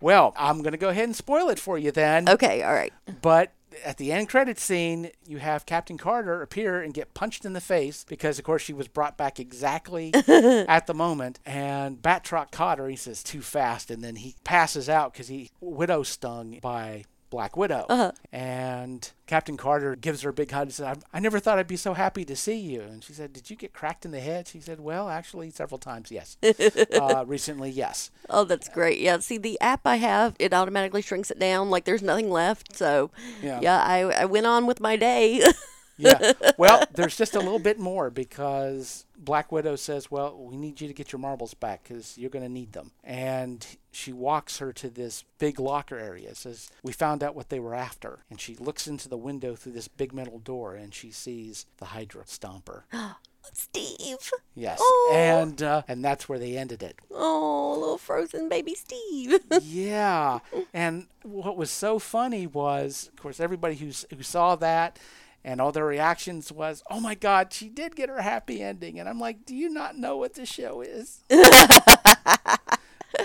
Well, 0.00 0.34
I'm 0.36 0.58
going 0.62 0.72
to 0.72 0.78
go 0.78 0.88
ahead 0.90 1.04
and 1.04 1.16
spoil 1.16 1.48
it 1.48 1.58
for 1.58 1.78
you 1.78 1.90
then. 1.90 2.28
Okay, 2.28 2.62
all 2.62 2.74
right. 2.74 2.92
But 3.22 3.52
at 3.84 3.96
the 3.96 4.12
end 4.12 4.28
credit 4.28 4.58
scene, 4.58 5.10
you 5.26 5.38
have 5.38 5.66
Captain 5.66 5.98
Carter 5.98 6.42
appear 6.42 6.80
and 6.80 6.94
get 6.94 7.14
punched 7.14 7.44
in 7.44 7.52
the 7.52 7.60
face 7.60 8.04
because, 8.08 8.38
of 8.38 8.44
course, 8.44 8.62
she 8.62 8.72
was 8.72 8.88
brought 8.88 9.16
back 9.16 9.38
exactly 9.38 10.12
at 10.28 10.86
the 10.86 10.94
moment. 10.94 11.38
And 11.44 12.00
Batroc 12.00 12.50
caught 12.50 12.78
her. 12.78 12.88
He 12.88 12.96
says, 12.96 13.22
too 13.22 13.42
fast. 13.42 13.90
And 13.90 14.02
then 14.02 14.16
he 14.16 14.36
passes 14.44 14.88
out 14.88 15.12
because 15.12 15.28
he 15.28 15.50
widow 15.60 16.02
stung 16.02 16.58
by 16.60 17.04
Black 17.36 17.54
Widow. 17.54 18.12
And 18.32 19.12
Captain 19.26 19.58
Carter 19.58 19.94
gives 19.94 20.22
her 20.22 20.30
a 20.30 20.32
big 20.32 20.50
hug 20.50 20.62
and 20.62 20.72
says, 20.72 20.86
I, 21.12 21.18
I 21.18 21.20
never 21.20 21.38
thought 21.38 21.58
I'd 21.58 21.66
be 21.66 21.76
so 21.76 21.92
happy 21.92 22.24
to 22.24 22.34
see 22.34 22.56
you. 22.58 22.80
And 22.80 23.04
she 23.04 23.12
said, 23.12 23.34
Did 23.34 23.50
you 23.50 23.56
get 23.56 23.74
cracked 23.74 24.06
in 24.06 24.10
the 24.10 24.20
head? 24.20 24.48
She 24.48 24.58
said, 24.60 24.80
Well, 24.80 25.08
actually, 25.10 25.50
several 25.50 25.78
times, 25.78 26.10
yes. 26.10 26.38
uh, 26.98 27.24
recently, 27.26 27.70
yes. 27.70 28.10
Oh, 28.30 28.44
that's 28.44 28.68
great. 28.70 29.00
Yeah, 29.00 29.18
see, 29.18 29.36
the 29.38 29.60
app 29.60 29.82
I 29.86 29.96
have, 29.96 30.34
it 30.38 30.54
automatically 30.54 31.02
shrinks 31.02 31.30
it 31.30 31.38
down 31.38 31.70
like 31.70 31.84
there's 31.84 32.02
nothing 32.02 32.30
left. 32.30 32.76
So, 32.76 33.10
Yeah. 33.42 33.60
yeah, 33.62 33.82
I, 33.82 34.00
I 34.00 34.24
went 34.24 34.46
on 34.46 34.66
with 34.66 34.80
my 34.80 34.96
day. 34.96 35.42
yeah. 35.98 36.32
Well, 36.58 36.84
there's 36.92 37.16
just 37.16 37.34
a 37.34 37.40
little 37.40 37.58
bit 37.58 37.78
more 37.78 38.10
because 38.10 39.05
Black 39.26 39.52
Widow 39.52 39.76
says, 39.76 40.10
"Well, 40.10 40.34
we 40.38 40.56
need 40.56 40.80
you 40.80 40.88
to 40.88 40.94
get 40.94 41.12
your 41.12 41.18
marbles 41.18 41.52
back 41.52 41.82
because 41.82 42.16
you're 42.16 42.30
going 42.30 42.44
to 42.44 42.48
need 42.48 42.72
them." 42.72 42.92
And 43.04 43.66
she 43.92 44.12
walks 44.14 44.58
her 44.58 44.72
to 44.72 44.88
this 44.88 45.24
big 45.38 45.60
locker 45.60 45.98
area. 45.98 46.34
Says, 46.34 46.70
"We 46.82 46.92
found 46.92 47.22
out 47.22 47.34
what 47.34 47.50
they 47.50 47.60
were 47.60 47.74
after." 47.74 48.20
And 48.30 48.40
she 48.40 48.54
looks 48.56 48.86
into 48.86 49.08
the 49.10 49.18
window 49.18 49.54
through 49.54 49.72
this 49.72 49.88
big 49.88 50.14
metal 50.14 50.38
door, 50.38 50.74
and 50.74 50.94
she 50.94 51.10
sees 51.10 51.66
the 51.76 51.86
Hydra 51.86 52.24
Stomper. 52.24 52.84
Steve. 53.52 54.30
Yes, 54.54 54.78
Oh. 54.82 55.12
and 55.14 55.62
uh, 55.62 55.82
and 55.86 56.04
that's 56.04 56.28
where 56.28 56.38
they 56.38 56.56
ended 56.56 56.82
it. 56.82 56.96
Oh, 57.12 57.76
little 57.78 57.98
frozen 57.98 58.48
baby 58.48 58.74
Steve. 58.74 59.38
yeah, 59.62 60.38
and 60.74 61.06
what 61.22 61.56
was 61.56 61.70
so 61.70 61.98
funny 61.98 62.46
was, 62.46 63.08
of 63.12 63.20
course, 63.22 63.38
everybody 63.40 63.74
who 63.76 63.90
who 64.14 64.22
saw 64.22 64.56
that. 64.56 64.98
And 65.46 65.60
all 65.60 65.70
their 65.70 65.86
reactions 65.86 66.50
was, 66.50 66.82
"Oh 66.90 66.98
my 66.98 67.14
God, 67.14 67.52
she 67.52 67.68
did 67.68 67.94
get 67.94 68.08
her 68.08 68.20
happy 68.20 68.60
ending." 68.60 68.98
And 68.98 69.08
I'm 69.08 69.20
like, 69.20 69.46
"Do 69.46 69.54
you 69.54 69.70
not 69.70 69.96
know 69.96 70.16
what 70.16 70.34
this 70.34 70.48
show 70.48 70.80
is? 70.80 71.20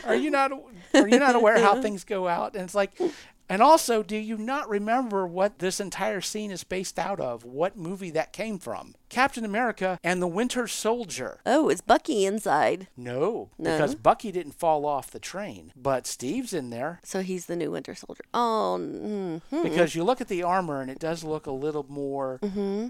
are 0.06 0.14
you 0.14 0.30
not 0.30 0.52
are 0.94 1.08
you 1.08 1.18
not 1.18 1.36
aware 1.36 1.58
how 1.60 1.82
things 1.82 2.04
go 2.04 2.28
out?" 2.28 2.54
And 2.54 2.64
it's 2.64 2.76
like, 2.76 2.92
and 3.52 3.62
also, 3.62 4.02
do 4.04 4.16
you 4.18 4.38
not 4.38 4.70
remember 4.70 5.28
what 5.28 5.60
this 5.60 5.80
entire 5.80 6.22
scene 6.22 6.52
is 6.52 6.64
based 6.64 6.98
out 6.98 7.20
of? 7.20 7.44
What 7.44 7.78
movie 7.78 8.10
that 8.12 8.34
came 8.34 8.58
from? 8.60 8.96
Captain 9.10 9.44
America 9.44 10.00
and 10.04 10.22
the 10.22 10.28
Winter 10.28 10.68
Soldier. 10.68 11.42
oh, 11.46 11.68
is 11.70 11.82
Bucky 11.82 12.26
inside? 12.26 12.88
No, 12.96 13.50
No? 13.58 13.72
because 13.74 13.94
Bucky 13.96 14.32
didn't 14.32 14.54
fall 14.54 14.86
off 14.86 15.12
the 15.12 15.20
train, 15.20 15.74
but 15.76 16.08
Steve's 16.08 16.54
in 16.54 16.70
there. 16.70 17.00
So 17.04 17.22
he's 17.22 17.46
the 17.48 17.58
new 17.58 17.72
Winter 17.72 17.94
Soldier. 17.94 18.24
Oh, 18.34 18.78
mm, 18.80 19.42
because 19.64 19.96
you 19.96 20.04
look 20.06 20.22
at 20.22 20.30
the 20.30 20.44
armor 20.44 20.80
and 20.82 20.90
it 20.90 21.00
does 21.00 21.24
look 21.26 21.46
a 21.46 21.52
little 21.52 21.86
more 21.90 22.40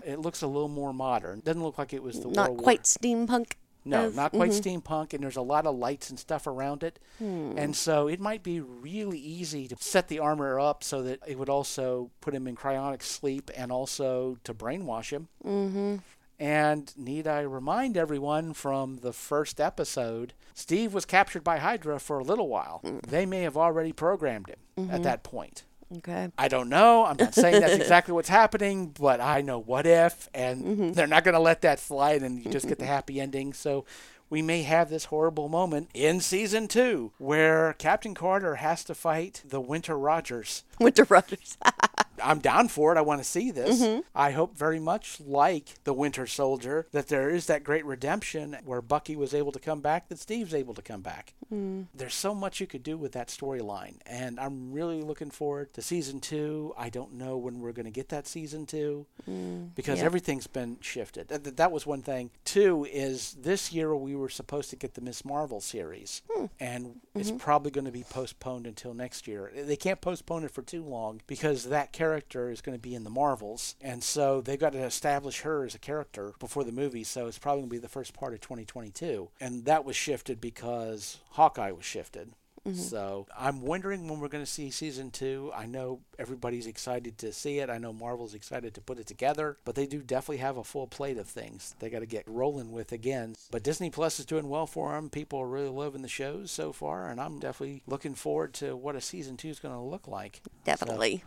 it 0.05 0.19
looks 0.19 0.41
a 0.43 0.47
little 0.47 0.67
more 0.69 0.93
modern 0.93 1.39
doesn't 1.39 1.63
look 1.63 1.77
like 1.77 1.91
it 1.93 2.03
was 2.03 2.19
the 2.19 2.27
not 2.29 2.49
World 2.49 2.57
War- 2.59 2.63
quite 2.63 2.83
steampunk. 2.83 3.53
No 3.85 4.05
as- 4.05 4.15
not 4.15 4.31
quite 4.31 4.51
mm-hmm. 4.51 4.79
steampunk 4.79 5.13
and 5.13 5.23
there's 5.23 5.35
a 5.35 5.41
lot 5.41 5.65
of 5.65 5.75
lights 5.75 6.09
and 6.09 6.19
stuff 6.19 6.47
around 6.47 6.83
it. 6.83 6.99
Hmm. 7.17 7.53
And 7.57 7.75
so 7.75 8.07
it 8.07 8.19
might 8.19 8.43
be 8.43 8.59
really 8.59 9.19
easy 9.19 9.67
to 9.67 9.75
set 9.79 10.07
the 10.07 10.19
armor 10.19 10.59
up 10.59 10.83
so 10.83 11.01
that 11.03 11.19
it 11.27 11.37
would 11.37 11.49
also 11.49 12.11
put 12.21 12.33
him 12.33 12.47
in 12.47 12.55
cryonic 12.55 13.03
sleep 13.03 13.49
and 13.55 13.71
also 13.71 14.37
to 14.43 14.53
brainwash 14.53 15.11
him. 15.11 15.27
Mm-hmm. 15.45 15.95
and 16.39 16.93
need 16.97 17.27
i 17.27 17.41
remind 17.41 17.97
everyone 17.97 18.53
from 18.53 18.97
the 18.97 19.13
first 19.13 19.59
episode 19.59 20.33
steve 20.53 20.93
was 20.93 21.05
captured 21.05 21.43
by 21.43 21.57
hydra 21.57 21.99
for 21.99 22.19
a 22.19 22.23
little 22.23 22.47
while. 22.47 22.79
Hmm. 22.83 22.99
They 23.07 23.25
may 23.25 23.41
have 23.41 23.57
already 23.57 23.91
programmed 23.91 24.49
him 24.49 24.59
at 24.77 24.83
mm-hmm. 24.83 25.03
that 25.03 25.23
point 25.23 25.63
Okay. 25.97 26.29
I 26.37 26.47
don't 26.47 26.69
know. 26.69 27.05
I'm 27.05 27.17
not 27.17 27.35
saying 27.35 27.59
that's 27.61 27.73
exactly 27.73 28.13
what's 28.13 28.29
happening, 28.29 28.95
but 28.99 29.19
I 29.19 29.41
know 29.41 29.59
what 29.59 29.85
if, 29.85 30.29
and 30.33 30.63
mm-hmm. 30.63 30.91
they're 30.93 31.07
not 31.07 31.23
going 31.23 31.33
to 31.33 31.39
let 31.39 31.61
that 31.61 31.79
slide, 31.79 32.23
and 32.23 32.43
you 32.43 32.49
just 32.51 32.67
get 32.67 32.79
the 32.79 32.85
happy 32.85 33.19
ending. 33.19 33.53
So 33.53 33.85
we 34.31 34.41
may 34.41 34.63
have 34.63 34.89
this 34.89 35.05
horrible 35.05 35.49
moment 35.49 35.89
in 35.93 36.21
season 36.21 36.69
two 36.69 37.11
where 37.17 37.73
Captain 37.73 38.15
Carter 38.15 38.55
has 38.55 38.83
to 38.85 38.95
fight 38.95 39.43
the 39.45 39.59
Winter 39.59 39.97
Rogers. 39.97 40.63
Winter 40.79 41.05
Rogers. 41.09 41.57
I'm 42.23 42.39
down 42.39 42.69
for 42.69 42.93
it. 42.93 42.97
I 42.97 43.01
want 43.01 43.21
to 43.21 43.27
see 43.27 43.51
this. 43.51 43.81
Mm-hmm. 43.81 44.01
I 44.15 44.31
hope 44.31 44.55
very 44.55 44.79
much 44.79 45.19
like 45.19 45.83
the 45.83 45.93
Winter 45.93 46.25
Soldier 46.25 46.87
that 46.91 47.09
there 47.09 47.29
is 47.29 47.47
that 47.47 47.63
great 47.63 47.85
redemption 47.85 48.57
where 48.63 48.81
Bucky 48.81 49.15
was 49.15 49.33
able 49.33 49.51
to 49.51 49.59
come 49.59 49.81
back, 49.81 50.07
that 50.07 50.19
Steve's 50.19 50.53
able 50.53 50.75
to 50.75 50.81
come 50.81 51.01
back. 51.01 51.33
Mm. 51.51 51.87
There's 51.93 52.13
so 52.13 52.33
much 52.33 52.61
you 52.61 52.67
could 52.67 52.83
do 52.83 52.97
with 52.97 53.11
that 53.13 53.27
storyline, 53.27 53.95
and 54.05 54.39
I'm 54.39 54.71
really 54.71 55.01
looking 55.01 55.29
forward 55.29 55.73
to 55.73 55.81
season 55.81 56.19
two. 56.19 56.73
I 56.77 56.89
don't 56.89 57.13
know 57.13 57.37
when 57.37 57.59
we're 57.59 57.73
going 57.73 57.85
to 57.85 57.91
get 57.91 58.09
that 58.09 58.27
season 58.27 58.65
two 58.65 59.05
mm. 59.29 59.69
because 59.75 59.99
yeah. 59.99 60.05
everything's 60.05 60.47
been 60.47 60.77
shifted. 60.79 61.29
Th- 61.29 61.43
th- 61.43 61.55
That 61.57 61.71
was 61.71 61.85
one 61.85 62.01
thing. 62.01 62.31
Two 62.45 62.87
is 62.89 63.33
this 63.33 63.73
year 63.73 63.95
we 63.95 64.15
were 64.15 64.29
supposed 64.29 64.69
to 64.69 64.75
get 64.75 64.93
the 64.93 65.01
Ms. 65.01 65.25
Marvel 65.25 65.59
series, 65.59 66.21
hmm. 66.31 66.45
and 66.59 67.01
it's 67.15 67.29
mm-hmm. 67.29 67.37
probably 67.37 67.71
going 67.71 67.85
to 67.85 67.91
be 67.91 68.03
postponed 68.03 68.65
until 68.65 68.93
next 68.93 69.27
year. 69.27 69.51
They 69.53 69.75
can't 69.75 69.99
postpone 69.99 70.45
it 70.45 70.51
for 70.51 70.61
too 70.61 70.83
long 70.83 71.21
because 71.27 71.65
that 71.65 71.91
character 71.91 72.49
is 72.49 72.61
going 72.61 72.77
to 72.77 72.81
be 72.81 72.95
in 72.95 73.03
the 73.03 73.09
Marvels, 73.09 73.75
and 73.81 74.03
so 74.03 74.39
they've 74.41 74.59
got 74.59 74.73
to 74.73 74.83
establish 74.83 75.41
her 75.41 75.65
as 75.65 75.75
a 75.75 75.79
character 75.79 76.33
before 76.39 76.63
the 76.63 76.71
movie. 76.71 77.03
So 77.03 77.27
it's 77.27 77.37
probably 77.37 77.61
going 77.61 77.69
to 77.69 77.75
be 77.75 77.79
the 77.79 77.89
first 77.89 78.13
part 78.13 78.33
of 78.33 78.39
2022, 78.39 79.29
and 79.41 79.65
that 79.65 79.83
was 79.83 79.95
shifted 79.95 80.39
because 80.39 81.19
Hawkeye 81.41 81.71
was 81.71 81.85
shifted. 81.85 82.33
Mm-hmm. 82.67 82.77
So 82.77 83.25
I'm 83.35 83.63
wondering 83.63 84.07
when 84.07 84.19
we're 84.19 84.27
going 84.27 84.45
to 84.45 84.51
see 84.51 84.69
season 84.69 85.09
two. 85.09 85.51
I 85.55 85.65
know 85.65 86.01
everybody's 86.19 86.67
excited 86.67 87.17
to 87.17 87.33
see 87.33 87.57
it. 87.57 87.71
I 87.71 87.79
know 87.79 87.91
Marvel's 87.91 88.35
excited 88.35 88.75
to 88.75 88.81
put 88.81 88.99
it 88.99 89.07
together, 89.07 89.57
but 89.65 89.73
they 89.73 89.87
do 89.87 90.03
definitely 90.03 90.37
have 90.37 90.57
a 90.57 90.63
full 90.63 90.85
plate 90.85 91.17
of 91.17 91.27
things 91.27 91.73
they 91.79 91.89
got 91.89 92.01
to 92.01 92.05
get 92.05 92.27
rolling 92.27 92.71
with 92.71 92.91
again. 92.91 93.35
But 93.49 93.63
Disney 93.63 93.89
Plus 93.89 94.19
is 94.19 94.27
doing 94.27 94.49
well 94.49 94.67
for 94.67 94.91
them. 94.91 95.09
People 95.09 95.39
are 95.39 95.47
really 95.47 95.69
loving 95.69 96.03
the 96.03 96.07
shows 96.07 96.51
so 96.51 96.71
far, 96.71 97.09
and 97.09 97.19
I'm 97.19 97.39
definitely 97.39 97.81
looking 97.87 98.13
forward 98.13 98.53
to 98.55 98.75
what 98.75 98.95
a 98.95 99.01
season 99.01 99.35
two 99.35 99.49
is 99.49 99.59
going 99.59 99.73
to 99.73 99.81
look 99.81 100.07
like. 100.07 100.43
Definitely. 100.63 101.23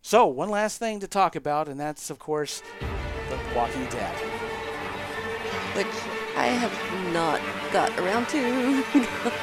So 0.00 0.26
one 0.28 0.50
last 0.50 0.78
thing 0.78 1.00
to 1.00 1.08
talk 1.08 1.34
about, 1.34 1.66
and 1.66 1.80
that's 1.80 2.08
of 2.08 2.20
course 2.20 2.62
The 2.78 3.56
Walking 3.56 3.86
Dead. 3.86 4.14
Which 5.74 6.25
I 6.36 6.46
have 6.48 7.12
not 7.12 7.40
got 7.72 7.96
around 7.98 8.28
to. 8.28 8.82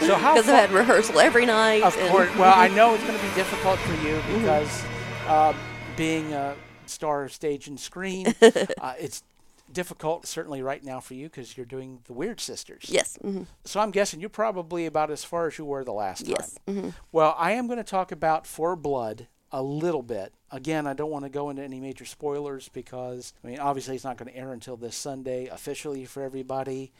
So 0.05 0.15
how 0.15 0.33
Because 0.35 0.47
I've 0.49 0.69
had 0.69 0.71
rehearsal 0.71 1.19
every 1.19 1.45
night. 1.45 1.83
Of 1.83 1.97
course. 2.09 2.29
Well, 2.37 2.53
I 2.55 2.67
know 2.69 2.93
it's 2.93 3.03
going 3.03 3.17
to 3.19 3.25
be 3.25 3.33
difficult 3.35 3.79
for 3.79 3.93
you 4.07 4.21
because 4.39 4.83
uh, 5.27 5.53
being 5.97 6.33
a 6.33 6.55
star 6.85 7.23
of 7.23 7.33
stage 7.33 7.67
and 7.67 7.79
screen, 7.79 8.27
uh, 8.41 8.93
it's 8.99 9.23
difficult 9.71 10.27
certainly 10.27 10.61
right 10.61 10.83
now 10.83 10.99
for 10.99 11.15
you 11.15 11.27
because 11.29 11.57
you're 11.57 11.65
doing 11.65 11.99
the 12.05 12.13
Weird 12.13 12.39
Sisters. 12.39 12.85
Yes. 12.87 13.17
mhm. 13.23 13.47
So 13.65 13.79
I'm 13.79 13.89
guessing 13.91 14.19
you're 14.19 14.29
probably 14.29 14.85
about 14.85 15.09
as 15.09 15.23
far 15.23 15.47
as 15.47 15.57
you 15.57 15.65
were 15.65 15.83
the 15.83 15.93
last 15.93 16.27
Yes. 16.27 16.57
time. 16.67 16.75
hmm 16.81 16.89
Well, 17.11 17.35
I 17.39 17.53
am 17.53 17.65
going 17.67 17.77
to 17.77 17.83
talk 17.83 18.11
about 18.11 18.45
For 18.45 18.75
Blood 18.75 19.27
a 19.51 19.63
little 19.63 20.03
bit. 20.03 20.33
Again, 20.53 20.85
I 20.85 20.93
don't 20.93 21.09
want 21.09 21.25
to 21.25 21.29
go 21.29 21.49
into 21.49 21.63
any 21.63 21.79
major 21.79 22.05
spoilers 22.05 22.69
because, 22.69 23.33
I 23.43 23.47
mean, 23.47 23.59
obviously 23.59 23.95
it's 23.95 24.03
not 24.03 24.17
going 24.17 24.31
to 24.31 24.37
air 24.37 24.53
until 24.53 24.77
this 24.77 24.95
Sunday 24.95 25.47
officially 25.47 26.05
for 26.05 26.21
everybody. 26.21 26.91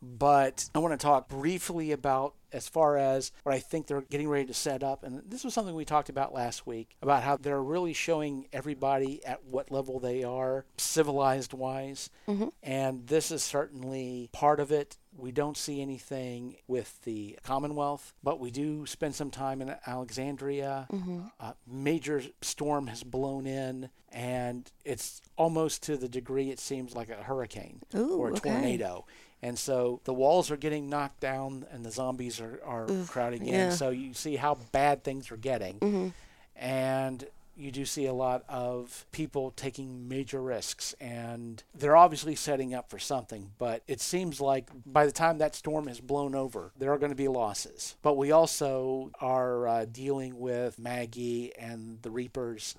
But 0.00 0.68
I 0.74 0.78
want 0.78 0.98
to 0.98 1.04
talk 1.04 1.28
briefly 1.28 1.92
about 1.92 2.34
as 2.52 2.68
far 2.68 2.96
as 2.96 3.32
what 3.42 3.54
I 3.54 3.58
think 3.58 3.86
they're 3.86 4.00
getting 4.02 4.28
ready 4.28 4.46
to 4.46 4.54
set 4.54 4.82
up. 4.82 5.04
And 5.04 5.22
this 5.26 5.44
was 5.44 5.54
something 5.54 5.74
we 5.74 5.84
talked 5.84 6.08
about 6.08 6.32
last 6.32 6.66
week 6.66 6.96
about 7.02 7.22
how 7.22 7.36
they're 7.36 7.62
really 7.62 7.92
showing 7.92 8.46
everybody 8.52 9.24
at 9.24 9.44
what 9.44 9.70
level 9.70 10.00
they 10.00 10.24
are 10.24 10.64
civilized 10.76 11.52
wise. 11.52 12.10
Mm-hmm. 12.26 12.48
And 12.62 13.06
this 13.06 13.30
is 13.30 13.42
certainly 13.42 14.30
part 14.32 14.60
of 14.60 14.72
it. 14.72 14.96
We 15.16 15.32
don't 15.32 15.56
see 15.56 15.82
anything 15.82 16.56
with 16.68 17.02
the 17.02 17.38
Commonwealth, 17.42 18.14
but 18.22 18.38
we 18.38 18.50
do 18.50 18.86
spend 18.86 19.14
some 19.14 19.30
time 19.30 19.60
in 19.60 19.74
Alexandria. 19.86 20.86
Mm-hmm. 20.92 21.20
A 21.40 21.54
major 21.66 22.22
storm 22.40 22.86
has 22.86 23.02
blown 23.02 23.46
in, 23.46 23.90
and 24.12 24.70
it's 24.84 25.20
almost 25.36 25.82
to 25.84 25.96
the 25.96 26.08
degree 26.08 26.50
it 26.50 26.60
seems 26.60 26.94
like 26.94 27.08
a 27.08 27.24
hurricane 27.24 27.82
Ooh, 27.96 28.16
or 28.18 28.28
a 28.28 28.32
okay. 28.34 28.50
tornado. 28.50 29.06
And 29.42 29.58
so 29.58 30.00
the 30.04 30.12
walls 30.14 30.50
are 30.50 30.56
getting 30.56 30.88
knocked 30.88 31.20
down, 31.20 31.64
and 31.70 31.84
the 31.84 31.90
zombies 31.92 32.40
are, 32.40 32.60
are 32.64 32.86
crowding 33.06 33.46
in. 33.46 33.54
yeah. 33.54 33.70
So 33.70 33.90
you 33.90 34.12
see 34.14 34.36
how 34.36 34.56
bad 34.72 35.04
things 35.04 35.30
are 35.30 35.36
getting. 35.36 36.12
And 36.56 37.24
you 37.56 37.72
do 37.72 37.84
see 37.84 38.06
a 38.06 38.12
lot 38.12 38.44
of 38.48 39.04
people 39.10 39.50
taking 39.50 40.06
major 40.08 40.40
risks 40.40 40.94
and 41.00 41.60
they're 41.74 41.96
obviously 41.96 42.36
setting 42.36 42.72
up 42.72 42.88
for 42.88 43.00
something 43.00 43.50
but 43.58 43.82
it 43.88 44.00
seems 44.00 44.40
like 44.40 44.70
by 44.86 45.04
the 45.04 45.10
time 45.10 45.38
that 45.38 45.56
storm 45.56 45.88
has 45.88 45.98
blown 45.98 46.36
over 46.36 46.70
there 46.78 46.92
are 46.92 46.98
going 46.98 47.10
to 47.10 47.16
be 47.16 47.26
losses 47.26 47.96
but 48.00 48.16
we 48.16 48.30
also 48.30 49.10
are 49.20 49.66
uh, 49.66 49.84
dealing 49.90 50.38
with 50.38 50.78
maggie 50.78 51.52
and 51.58 52.00
the 52.02 52.10
reapers 52.12 52.76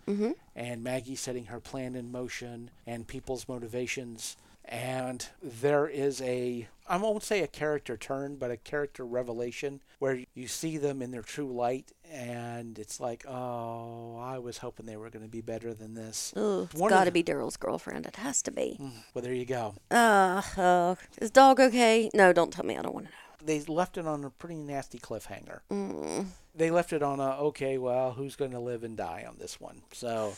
and 0.56 0.82
maggie 0.82 1.16
setting 1.18 1.48
her 1.48 1.60
plan 1.60 1.94
in 1.94 2.10
motion 2.10 2.72
and 2.88 3.06
people's 3.06 3.50
motivations 3.50 4.38
and 4.70 5.28
there 5.42 5.88
is 5.88 6.22
a 6.22 6.68
I 6.88 6.98
won't 6.98 7.22
say 7.22 7.42
a 7.42 7.48
character 7.48 7.98
turn, 7.98 8.38
but 8.38 8.50
a 8.50 8.58
character 8.58 9.06
revelation 9.06 9.82
where 10.00 10.24
you 10.34 10.48
see 10.48 10.78
them 10.78 11.04
in 11.04 11.12
their 11.12 11.22
true 11.22 11.54
light, 11.54 11.92
and 12.12 12.80
it's 12.80 13.00
like, 13.00 13.26
oh, 13.28 14.18
I 14.20 14.40
was 14.40 14.58
hoping 14.58 14.88
they 14.88 14.98
were 14.98 15.12
going 15.12 15.24
to 15.24 15.30
be 15.30 15.42
better 15.42 15.76
than 15.76 15.94
this. 15.94 16.34
Ooh, 16.36 16.68
it's 16.72 16.80
got 16.80 17.04
to 17.04 17.12
be 17.12 17.24
Daryl's 17.24 17.58
girlfriend. 17.58 18.08
It 18.08 18.16
has 18.16 18.42
to 18.44 18.52
be. 18.52 18.80
Well, 19.14 19.22
there 19.22 19.36
you 19.36 19.46
go. 19.46 19.76
Uh, 19.92 20.42
uh, 20.58 20.96
is 21.20 21.30
dog 21.30 21.60
okay? 21.60 22.10
No, 22.16 22.34
don't 22.34 22.52
tell 22.52 22.66
me. 22.66 22.76
I 22.76 22.82
don't 22.82 22.96
want 22.96 23.06
to 23.06 23.12
know. 23.12 23.18
They 23.46 23.62
left 23.72 23.98
it 23.98 24.08
on 24.08 24.24
a 24.24 24.32
pretty 24.32 24.56
nasty 24.56 24.98
cliffhanger. 24.98 25.60
Mm. 25.72 26.26
They 26.56 26.72
left 26.72 26.92
it 26.92 27.04
on 27.04 27.20
a 27.20 27.38
okay, 27.38 27.78
well, 27.78 28.14
who's 28.14 28.36
going 28.36 28.52
to 28.52 28.60
live 28.60 28.84
and 28.84 28.98
die 28.98 29.26
on 29.28 29.38
this 29.38 29.62
one? 29.62 29.84
So, 29.94 30.34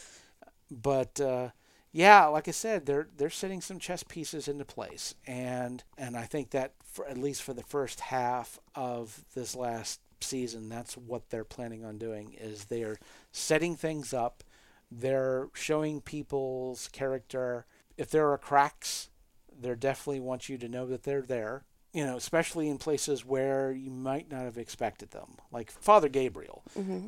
but 0.69 1.19
uh, 1.21 1.49
yeah, 1.91 2.25
like 2.27 2.47
I 2.47 2.51
said, 2.51 2.85
they're 2.85 3.07
they're 3.17 3.29
setting 3.29 3.61
some 3.61 3.79
chess 3.79 4.03
pieces 4.03 4.47
into 4.47 4.65
place, 4.65 5.15
and 5.27 5.83
and 5.97 6.15
I 6.15 6.23
think 6.23 6.51
that 6.51 6.73
for 6.85 7.07
at 7.07 7.17
least 7.17 7.43
for 7.43 7.53
the 7.53 7.63
first 7.63 7.99
half 7.99 8.59
of 8.75 9.25
this 9.35 9.55
last 9.55 9.99
season, 10.21 10.69
that's 10.69 10.95
what 10.97 11.29
they're 11.29 11.43
planning 11.43 11.83
on 11.83 11.97
doing 11.97 12.33
is 12.39 12.65
they're 12.65 12.97
setting 13.31 13.75
things 13.75 14.13
up. 14.13 14.43
they're 14.91 15.49
showing 15.53 16.01
people's 16.01 16.89
character. 16.89 17.65
If 17.97 18.11
there 18.11 18.31
are 18.31 18.37
cracks, 18.37 19.09
they 19.59 19.73
definitely 19.75 20.19
want 20.21 20.49
you 20.49 20.57
to 20.59 20.69
know 20.69 20.85
that 20.87 21.03
they're 21.03 21.21
there. 21.23 21.63
You 21.93 22.05
know, 22.05 22.15
especially 22.15 22.69
in 22.69 22.77
places 22.77 23.25
where 23.25 23.71
you 23.71 23.91
might 23.91 24.31
not 24.31 24.43
have 24.43 24.57
expected 24.57 25.11
them, 25.11 25.37
like 25.51 25.69
Father 25.69 26.07
Gabriel, 26.07 26.63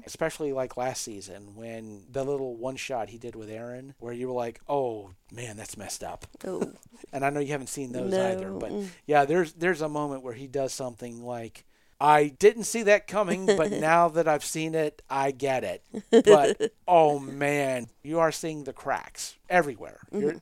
especially 0.05 0.51
like 0.51 0.75
last 0.75 1.03
season 1.03 1.55
when 1.55 2.03
the 2.11 2.23
little 2.23 2.55
one 2.55 2.75
shot 2.75 3.09
he 3.09 3.17
did 3.17 3.35
with 3.35 3.49
Aaron, 3.49 3.93
where 3.99 4.13
you 4.13 4.27
were 4.27 4.33
like, 4.33 4.59
"Oh 4.67 5.11
man, 5.31 5.55
that's 5.55 5.77
messed 5.77 6.03
up." 6.03 6.27
Oh, 6.45 6.73
and 7.13 7.23
I 7.23 7.29
know 7.29 7.39
you 7.39 7.53
haven't 7.53 7.67
seen 7.67 7.93
those 7.93 8.11
No, 8.11 8.31
either, 8.31 8.51
but 8.51 8.71
mm. 8.71 8.87
yeah, 9.05 9.23
there's 9.23 9.53
there's 9.53 9.81
a 9.81 9.87
moment 9.87 10.21
where 10.21 10.33
he 10.33 10.47
does 10.47 10.73
something 10.73 11.23
like 11.23 11.63
I 12.03 12.27
didn't 12.27 12.65
see 12.65 12.83
that 12.83 13.07
coming, 13.07 13.45
but 13.45 13.71
now 13.71 14.09
that 14.09 14.27
I've 14.27 14.43
seen 14.43 14.75
it, 14.75 15.01
I 15.09 15.31
get 15.31 15.63
it. 15.63 15.83
But 16.11 16.73
oh 16.87 17.17
man, 17.17 17.87
you 18.03 18.19
are 18.19 18.31
seeing 18.31 18.65
the 18.65 18.73
cracks 18.73 19.37
everywhere. 19.49 19.99
Mm-hmm. 20.11 20.37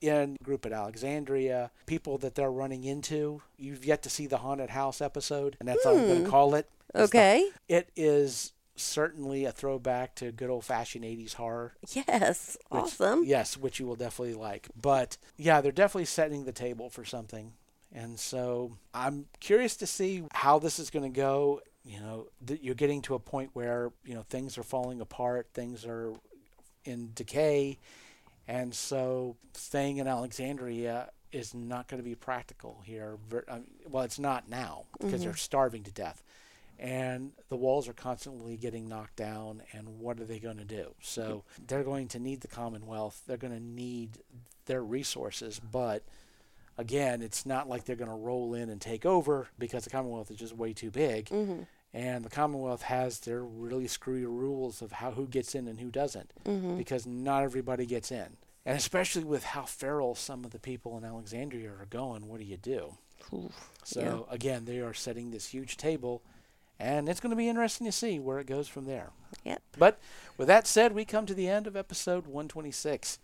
In 0.00 0.36
group 0.42 0.64
at 0.64 0.72
Alexandria, 0.72 1.70
people 1.86 2.18
that 2.18 2.34
they're 2.36 2.50
running 2.52 2.84
into. 2.84 3.42
You've 3.56 3.84
yet 3.84 4.02
to 4.04 4.10
see 4.10 4.26
the 4.26 4.38
haunted 4.38 4.70
house 4.70 5.00
episode, 5.00 5.56
and 5.60 5.68
that's 5.68 5.84
all 5.84 5.96
I'm 5.98 6.06
going 6.06 6.24
to 6.24 6.30
call 6.30 6.54
it. 6.54 6.70
It's 6.94 6.94
the- 6.94 6.98
Hmm. 7.00 7.04
okay. 7.04 7.50
it 7.68 7.90
is 7.96 8.52
certainly 8.76 9.44
a 9.44 9.50
throwback 9.50 10.14
to 10.14 10.30
good 10.30 10.48
old 10.50 10.64
fashioned 10.64 11.04
80s 11.04 11.34
horror. 11.34 11.74
Yes. 11.90 12.56
Which- 12.70 12.82
awesome. 12.84 13.24
Yes, 13.24 13.56
which 13.56 13.80
you 13.80 13.86
will 13.86 13.96
definitely 13.96 14.34
like. 14.34 14.68
But 14.80 15.16
yeah, 15.36 15.60
they're 15.60 15.72
definitely 15.72 16.04
setting 16.04 16.44
the 16.44 16.52
table 16.52 16.88
for 16.88 17.04
something. 17.04 17.54
And 17.92 18.20
so 18.20 18.76
I'm 18.94 19.26
curious 19.40 19.74
to 19.78 19.86
see 19.86 20.24
how 20.32 20.58
this 20.60 20.78
is 20.78 20.90
going 20.90 21.10
to 21.12 21.16
go. 21.16 21.60
You 21.84 22.00
know, 22.00 22.26
that 22.42 22.62
you're 22.62 22.74
getting 22.74 23.00
to 23.02 23.14
a 23.14 23.18
point 23.18 23.50
where, 23.54 23.90
you 24.04 24.14
know, 24.14 24.22
things 24.28 24.58
are 24.58 24.62
falling 24.62 25.00
apart, 25.00 25.48
things 25.54 25.84
are 25.86 26.12
in 26.84 27.10
decay. 27.14 27.78
And 28.48 28.74
so 28.74 29.36
staying 29.52 29.98
in 29.98 30.08
Alexandria 30.08 31.10
is 31.30 31.54
not 31.54 31.86
going 31.86 32.02
to 32.02 32.08
be 32.08 32.14
practical 32.14 32.82
here. 32.84 33.18
Mean, 33.30 33.42
um, 33.48 33.64
Well, 33.88 34.04
it's 34.04 34.18
not 34.18 34.48
now 34.48 34.84
because 34.98 35.20
they're 35.20 35.30
mm-hmm. 35.30 35.36
starving 35.36 35.82
to 35.84 35.92
death. 35.92 36.22
And 36.78 37.32
the 37.48 37.56
walls 37.56 37.88
are 37.88 37.92
constantly 37.92 38.56
getting 38.56 38.88
knocked 38.88 39.16
down. 39.16 39.62
And 39.72 40.00
what 40.00 40.18
are 40.18 40.24
they 40.24 40.38
going 40.38 40.56
to 40.56 40.64
do? 40.64 40.94
So 41.02 41.44
they're 41.66 41.84
going 41.84 42.08
to 42.08 42.18
need 42.18 42.40
the 42.40 42.48
Commonwealth. 42.48 43.22
They're 43.26 43.36
going 43.36 43.54
to 43.54 43.62
need 43.62 44.18
their 44.64 44.82
resources. 44.82 45.60
But 45.60 46.02
again, 46.78 47.20
it's 47.20 47.44
not 47.44 47.68
like 47.68 47.84
they're 47.84 47.96
going 47.96 48.10
to 48.10 48.16
roll 48.16 48.54
in 48.54 48.70
and 48.70 48.80
take 48.80 49.04
over 49.04 49.48
because 49.58 49.84
the 49.84 49.90
Commonwealth 49.90 50.30
is 50.30 50.38
just 50.38 50.56
way 50.56 50.72
too 50.72 50.90
big. 50.90 51.26
Mm-hmm. 51.26 51.62
And 51.98 52.24
the 52.24 52.30
Commonwealth 52.30 52.82
has 52.82 53.18
their 53.18 53.42
really 53.42 53.88
screwy 53.88 54.24
rules 54.24 54.82
of 54.82 54.92
how 54.92 55.10
who 55.10 55.26
gets 55.26 55.56
in 55.56 55.66
and 55.66 55.80
who 55.80 55.90
doesn't, 55.90 56.32
mm-hmm. 56.44 56.76
because 56.76 57.08
not 57.08 57.42
everybody 57.42 57.86
gets 57.86 58.12
in. 58.12 58.36
And 58.64 58.76
especially 58.76 59.24
with 59.24 59.42
how 59.42 59.62
feral 59.64 60.14
some 60.14 60.44
of 60.44 60.52
the 60.52 60.60
people 60.60 60.96
in 60.96 61.04
Alexandria 61.04 61.70
are 61.70 61.88
going, 61.90 62.28
what 62.28 62.38
do 62.38 62.46
you 62.46 62.56
do? 62.56 62.98
Oof, 63.34 63.50
So 63.82 64.28
again, 64.30 64.64
they 64.64 64.78
are 64.78 64.94
setting 64.94 65.32
this 65.32 65.48
huge 65.48 65.76
table, 65.76 66.22
and 66.78 67.08
it's 67.08 67.18
going 67.18 67.30
to 67.30 67.36
be 67.36 67.48
interesting 67.48 67.84
to 67.86 67.92
see 67.92 68.20
where 68.20 68.38
it 68.38 68.46
goes 68.46 68.68
from 68.68 68.84
there. 68.84 69.10
Yep. 69.42 69.60
But 69.76 69.98
with 70.36 70.46
that 70.46 70.68
said, 70.68 70.92
we 70.92 71.04
come 71.04 71.26
to 71.26 71.34
the 71.34 71.48
end 71.48 71.66
of 71.66 71.76
episode 71.76 72.28
126. 72.28 73.18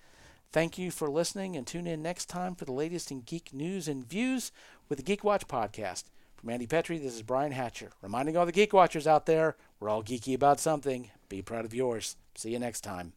Thank 0.51 0.79
you 0.79 0.91
for 0.91 1.09
listening, 1.09 1.55
and 1.55 1.65
tune 1.65 1.87
in 1.87 2.03
next 2.03 2.29
time 2.29 2.57
for 2.57 2.65
the 2.65 2.73
latest 2.73 3.13
in 3.13 3.21
geek 3.21 3.55
news 3.55 3.87
and 3.87 4.05
views 4.05 4.51
with 4.89 4.99
the 4.99 5.05
Geek 5.05 5.23
Watch 5.23 5.47
podcast. 5.47 6.05
From 6.45 6.53
Andy 6.53 6.67
Petrie, 6.67 6.99
this 6.99 7.15
is 7.15 7.23
Brian 7.23 7.53
Hatcher, 7.53 7.93
reminding 8.03 8.37
all 8.37 8.45
the 8.45 8.53
Geek 8.53 8.75
Watchers 8.75 9.07
out 9.07 9.25
there, 9.25 9.57
we're 9.81 9.89
all 9.89 10.03
geeky 10.03 10.35
about 10.35 10.61
something. 10.61 11.11
Be 11.31 11.41
proud 11.41 11.65
of 11.65 11.73
yours. 11.73 12.17
See 12.35 12.51
you 12.51 12.59
next 12.59 12.83
time. 12.83 13.15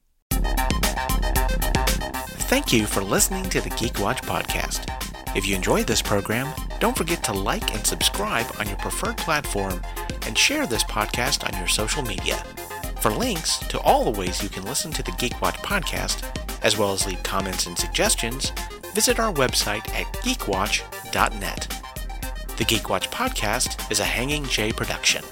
Thank 2.47 2.71
you 2.71 2.85
for 2.85 3.03
listening 3.03 3.43
to 3.49 3.59
the 3.59 3.69
Geek 3.71 3.99
Watch 3.99 4.21
podcast. 4.21 4.87
If 5.35 5.45
you 5.45 5.57
enjoyed 5.57 5.87
this 5.87 6.01
program, 6.01 6.55
don't 6.79 6.95
forget 6.95 7.21
to 7.25 7.33
like 7.33 7.75
and 7.75 7.85
subscribe 7.85 8.47
on 8.61 8.69
your 8.69 8.77
preferred 8.77 9.17
platform 9.17 9.81
and 10.25 10.37
share 10.37 10.65
this 10.65 10.85
podcast 10.85 11.45
on 11.45 11.59
your 11.59 11.67
social 11.67 12.03
media. 12.03 12.37
For 13.01 13.11
links 13.11 13.57
to 13.57 13.77
all 13.81 14.05
the 14.09 14.17
ways 14.17 14.41
you 14.41 14.47
can 14.47 14.63
listen 14.63 14.93
to 14.93 15.03
the 15.03 15.11
Geek 15.11 15.41
Watch 15.41 15.57
podcast, 15.57 16.23
as 16.63 16.77
well 16.77 16.93
as 16.93 17.05
leave 17.05 17.23
comments 17.23 17.67
and 17.67 17.77
suggestions, 17.77 18.53
visit 18.93 19.19
our 19.19 19.33
website 19.33 19.85
at 19.89 20.05
geekwatch.net. 20.23 21.86
The 22.57 22.65
Geek 22.65 22.89
Watch 22.89 23.11
podcast 23.11 23.91
is 23.91 23.99
a 23.99 24.03
Hanging 24.03 24.43
J 24.45 24.71
production. 24.71 25.23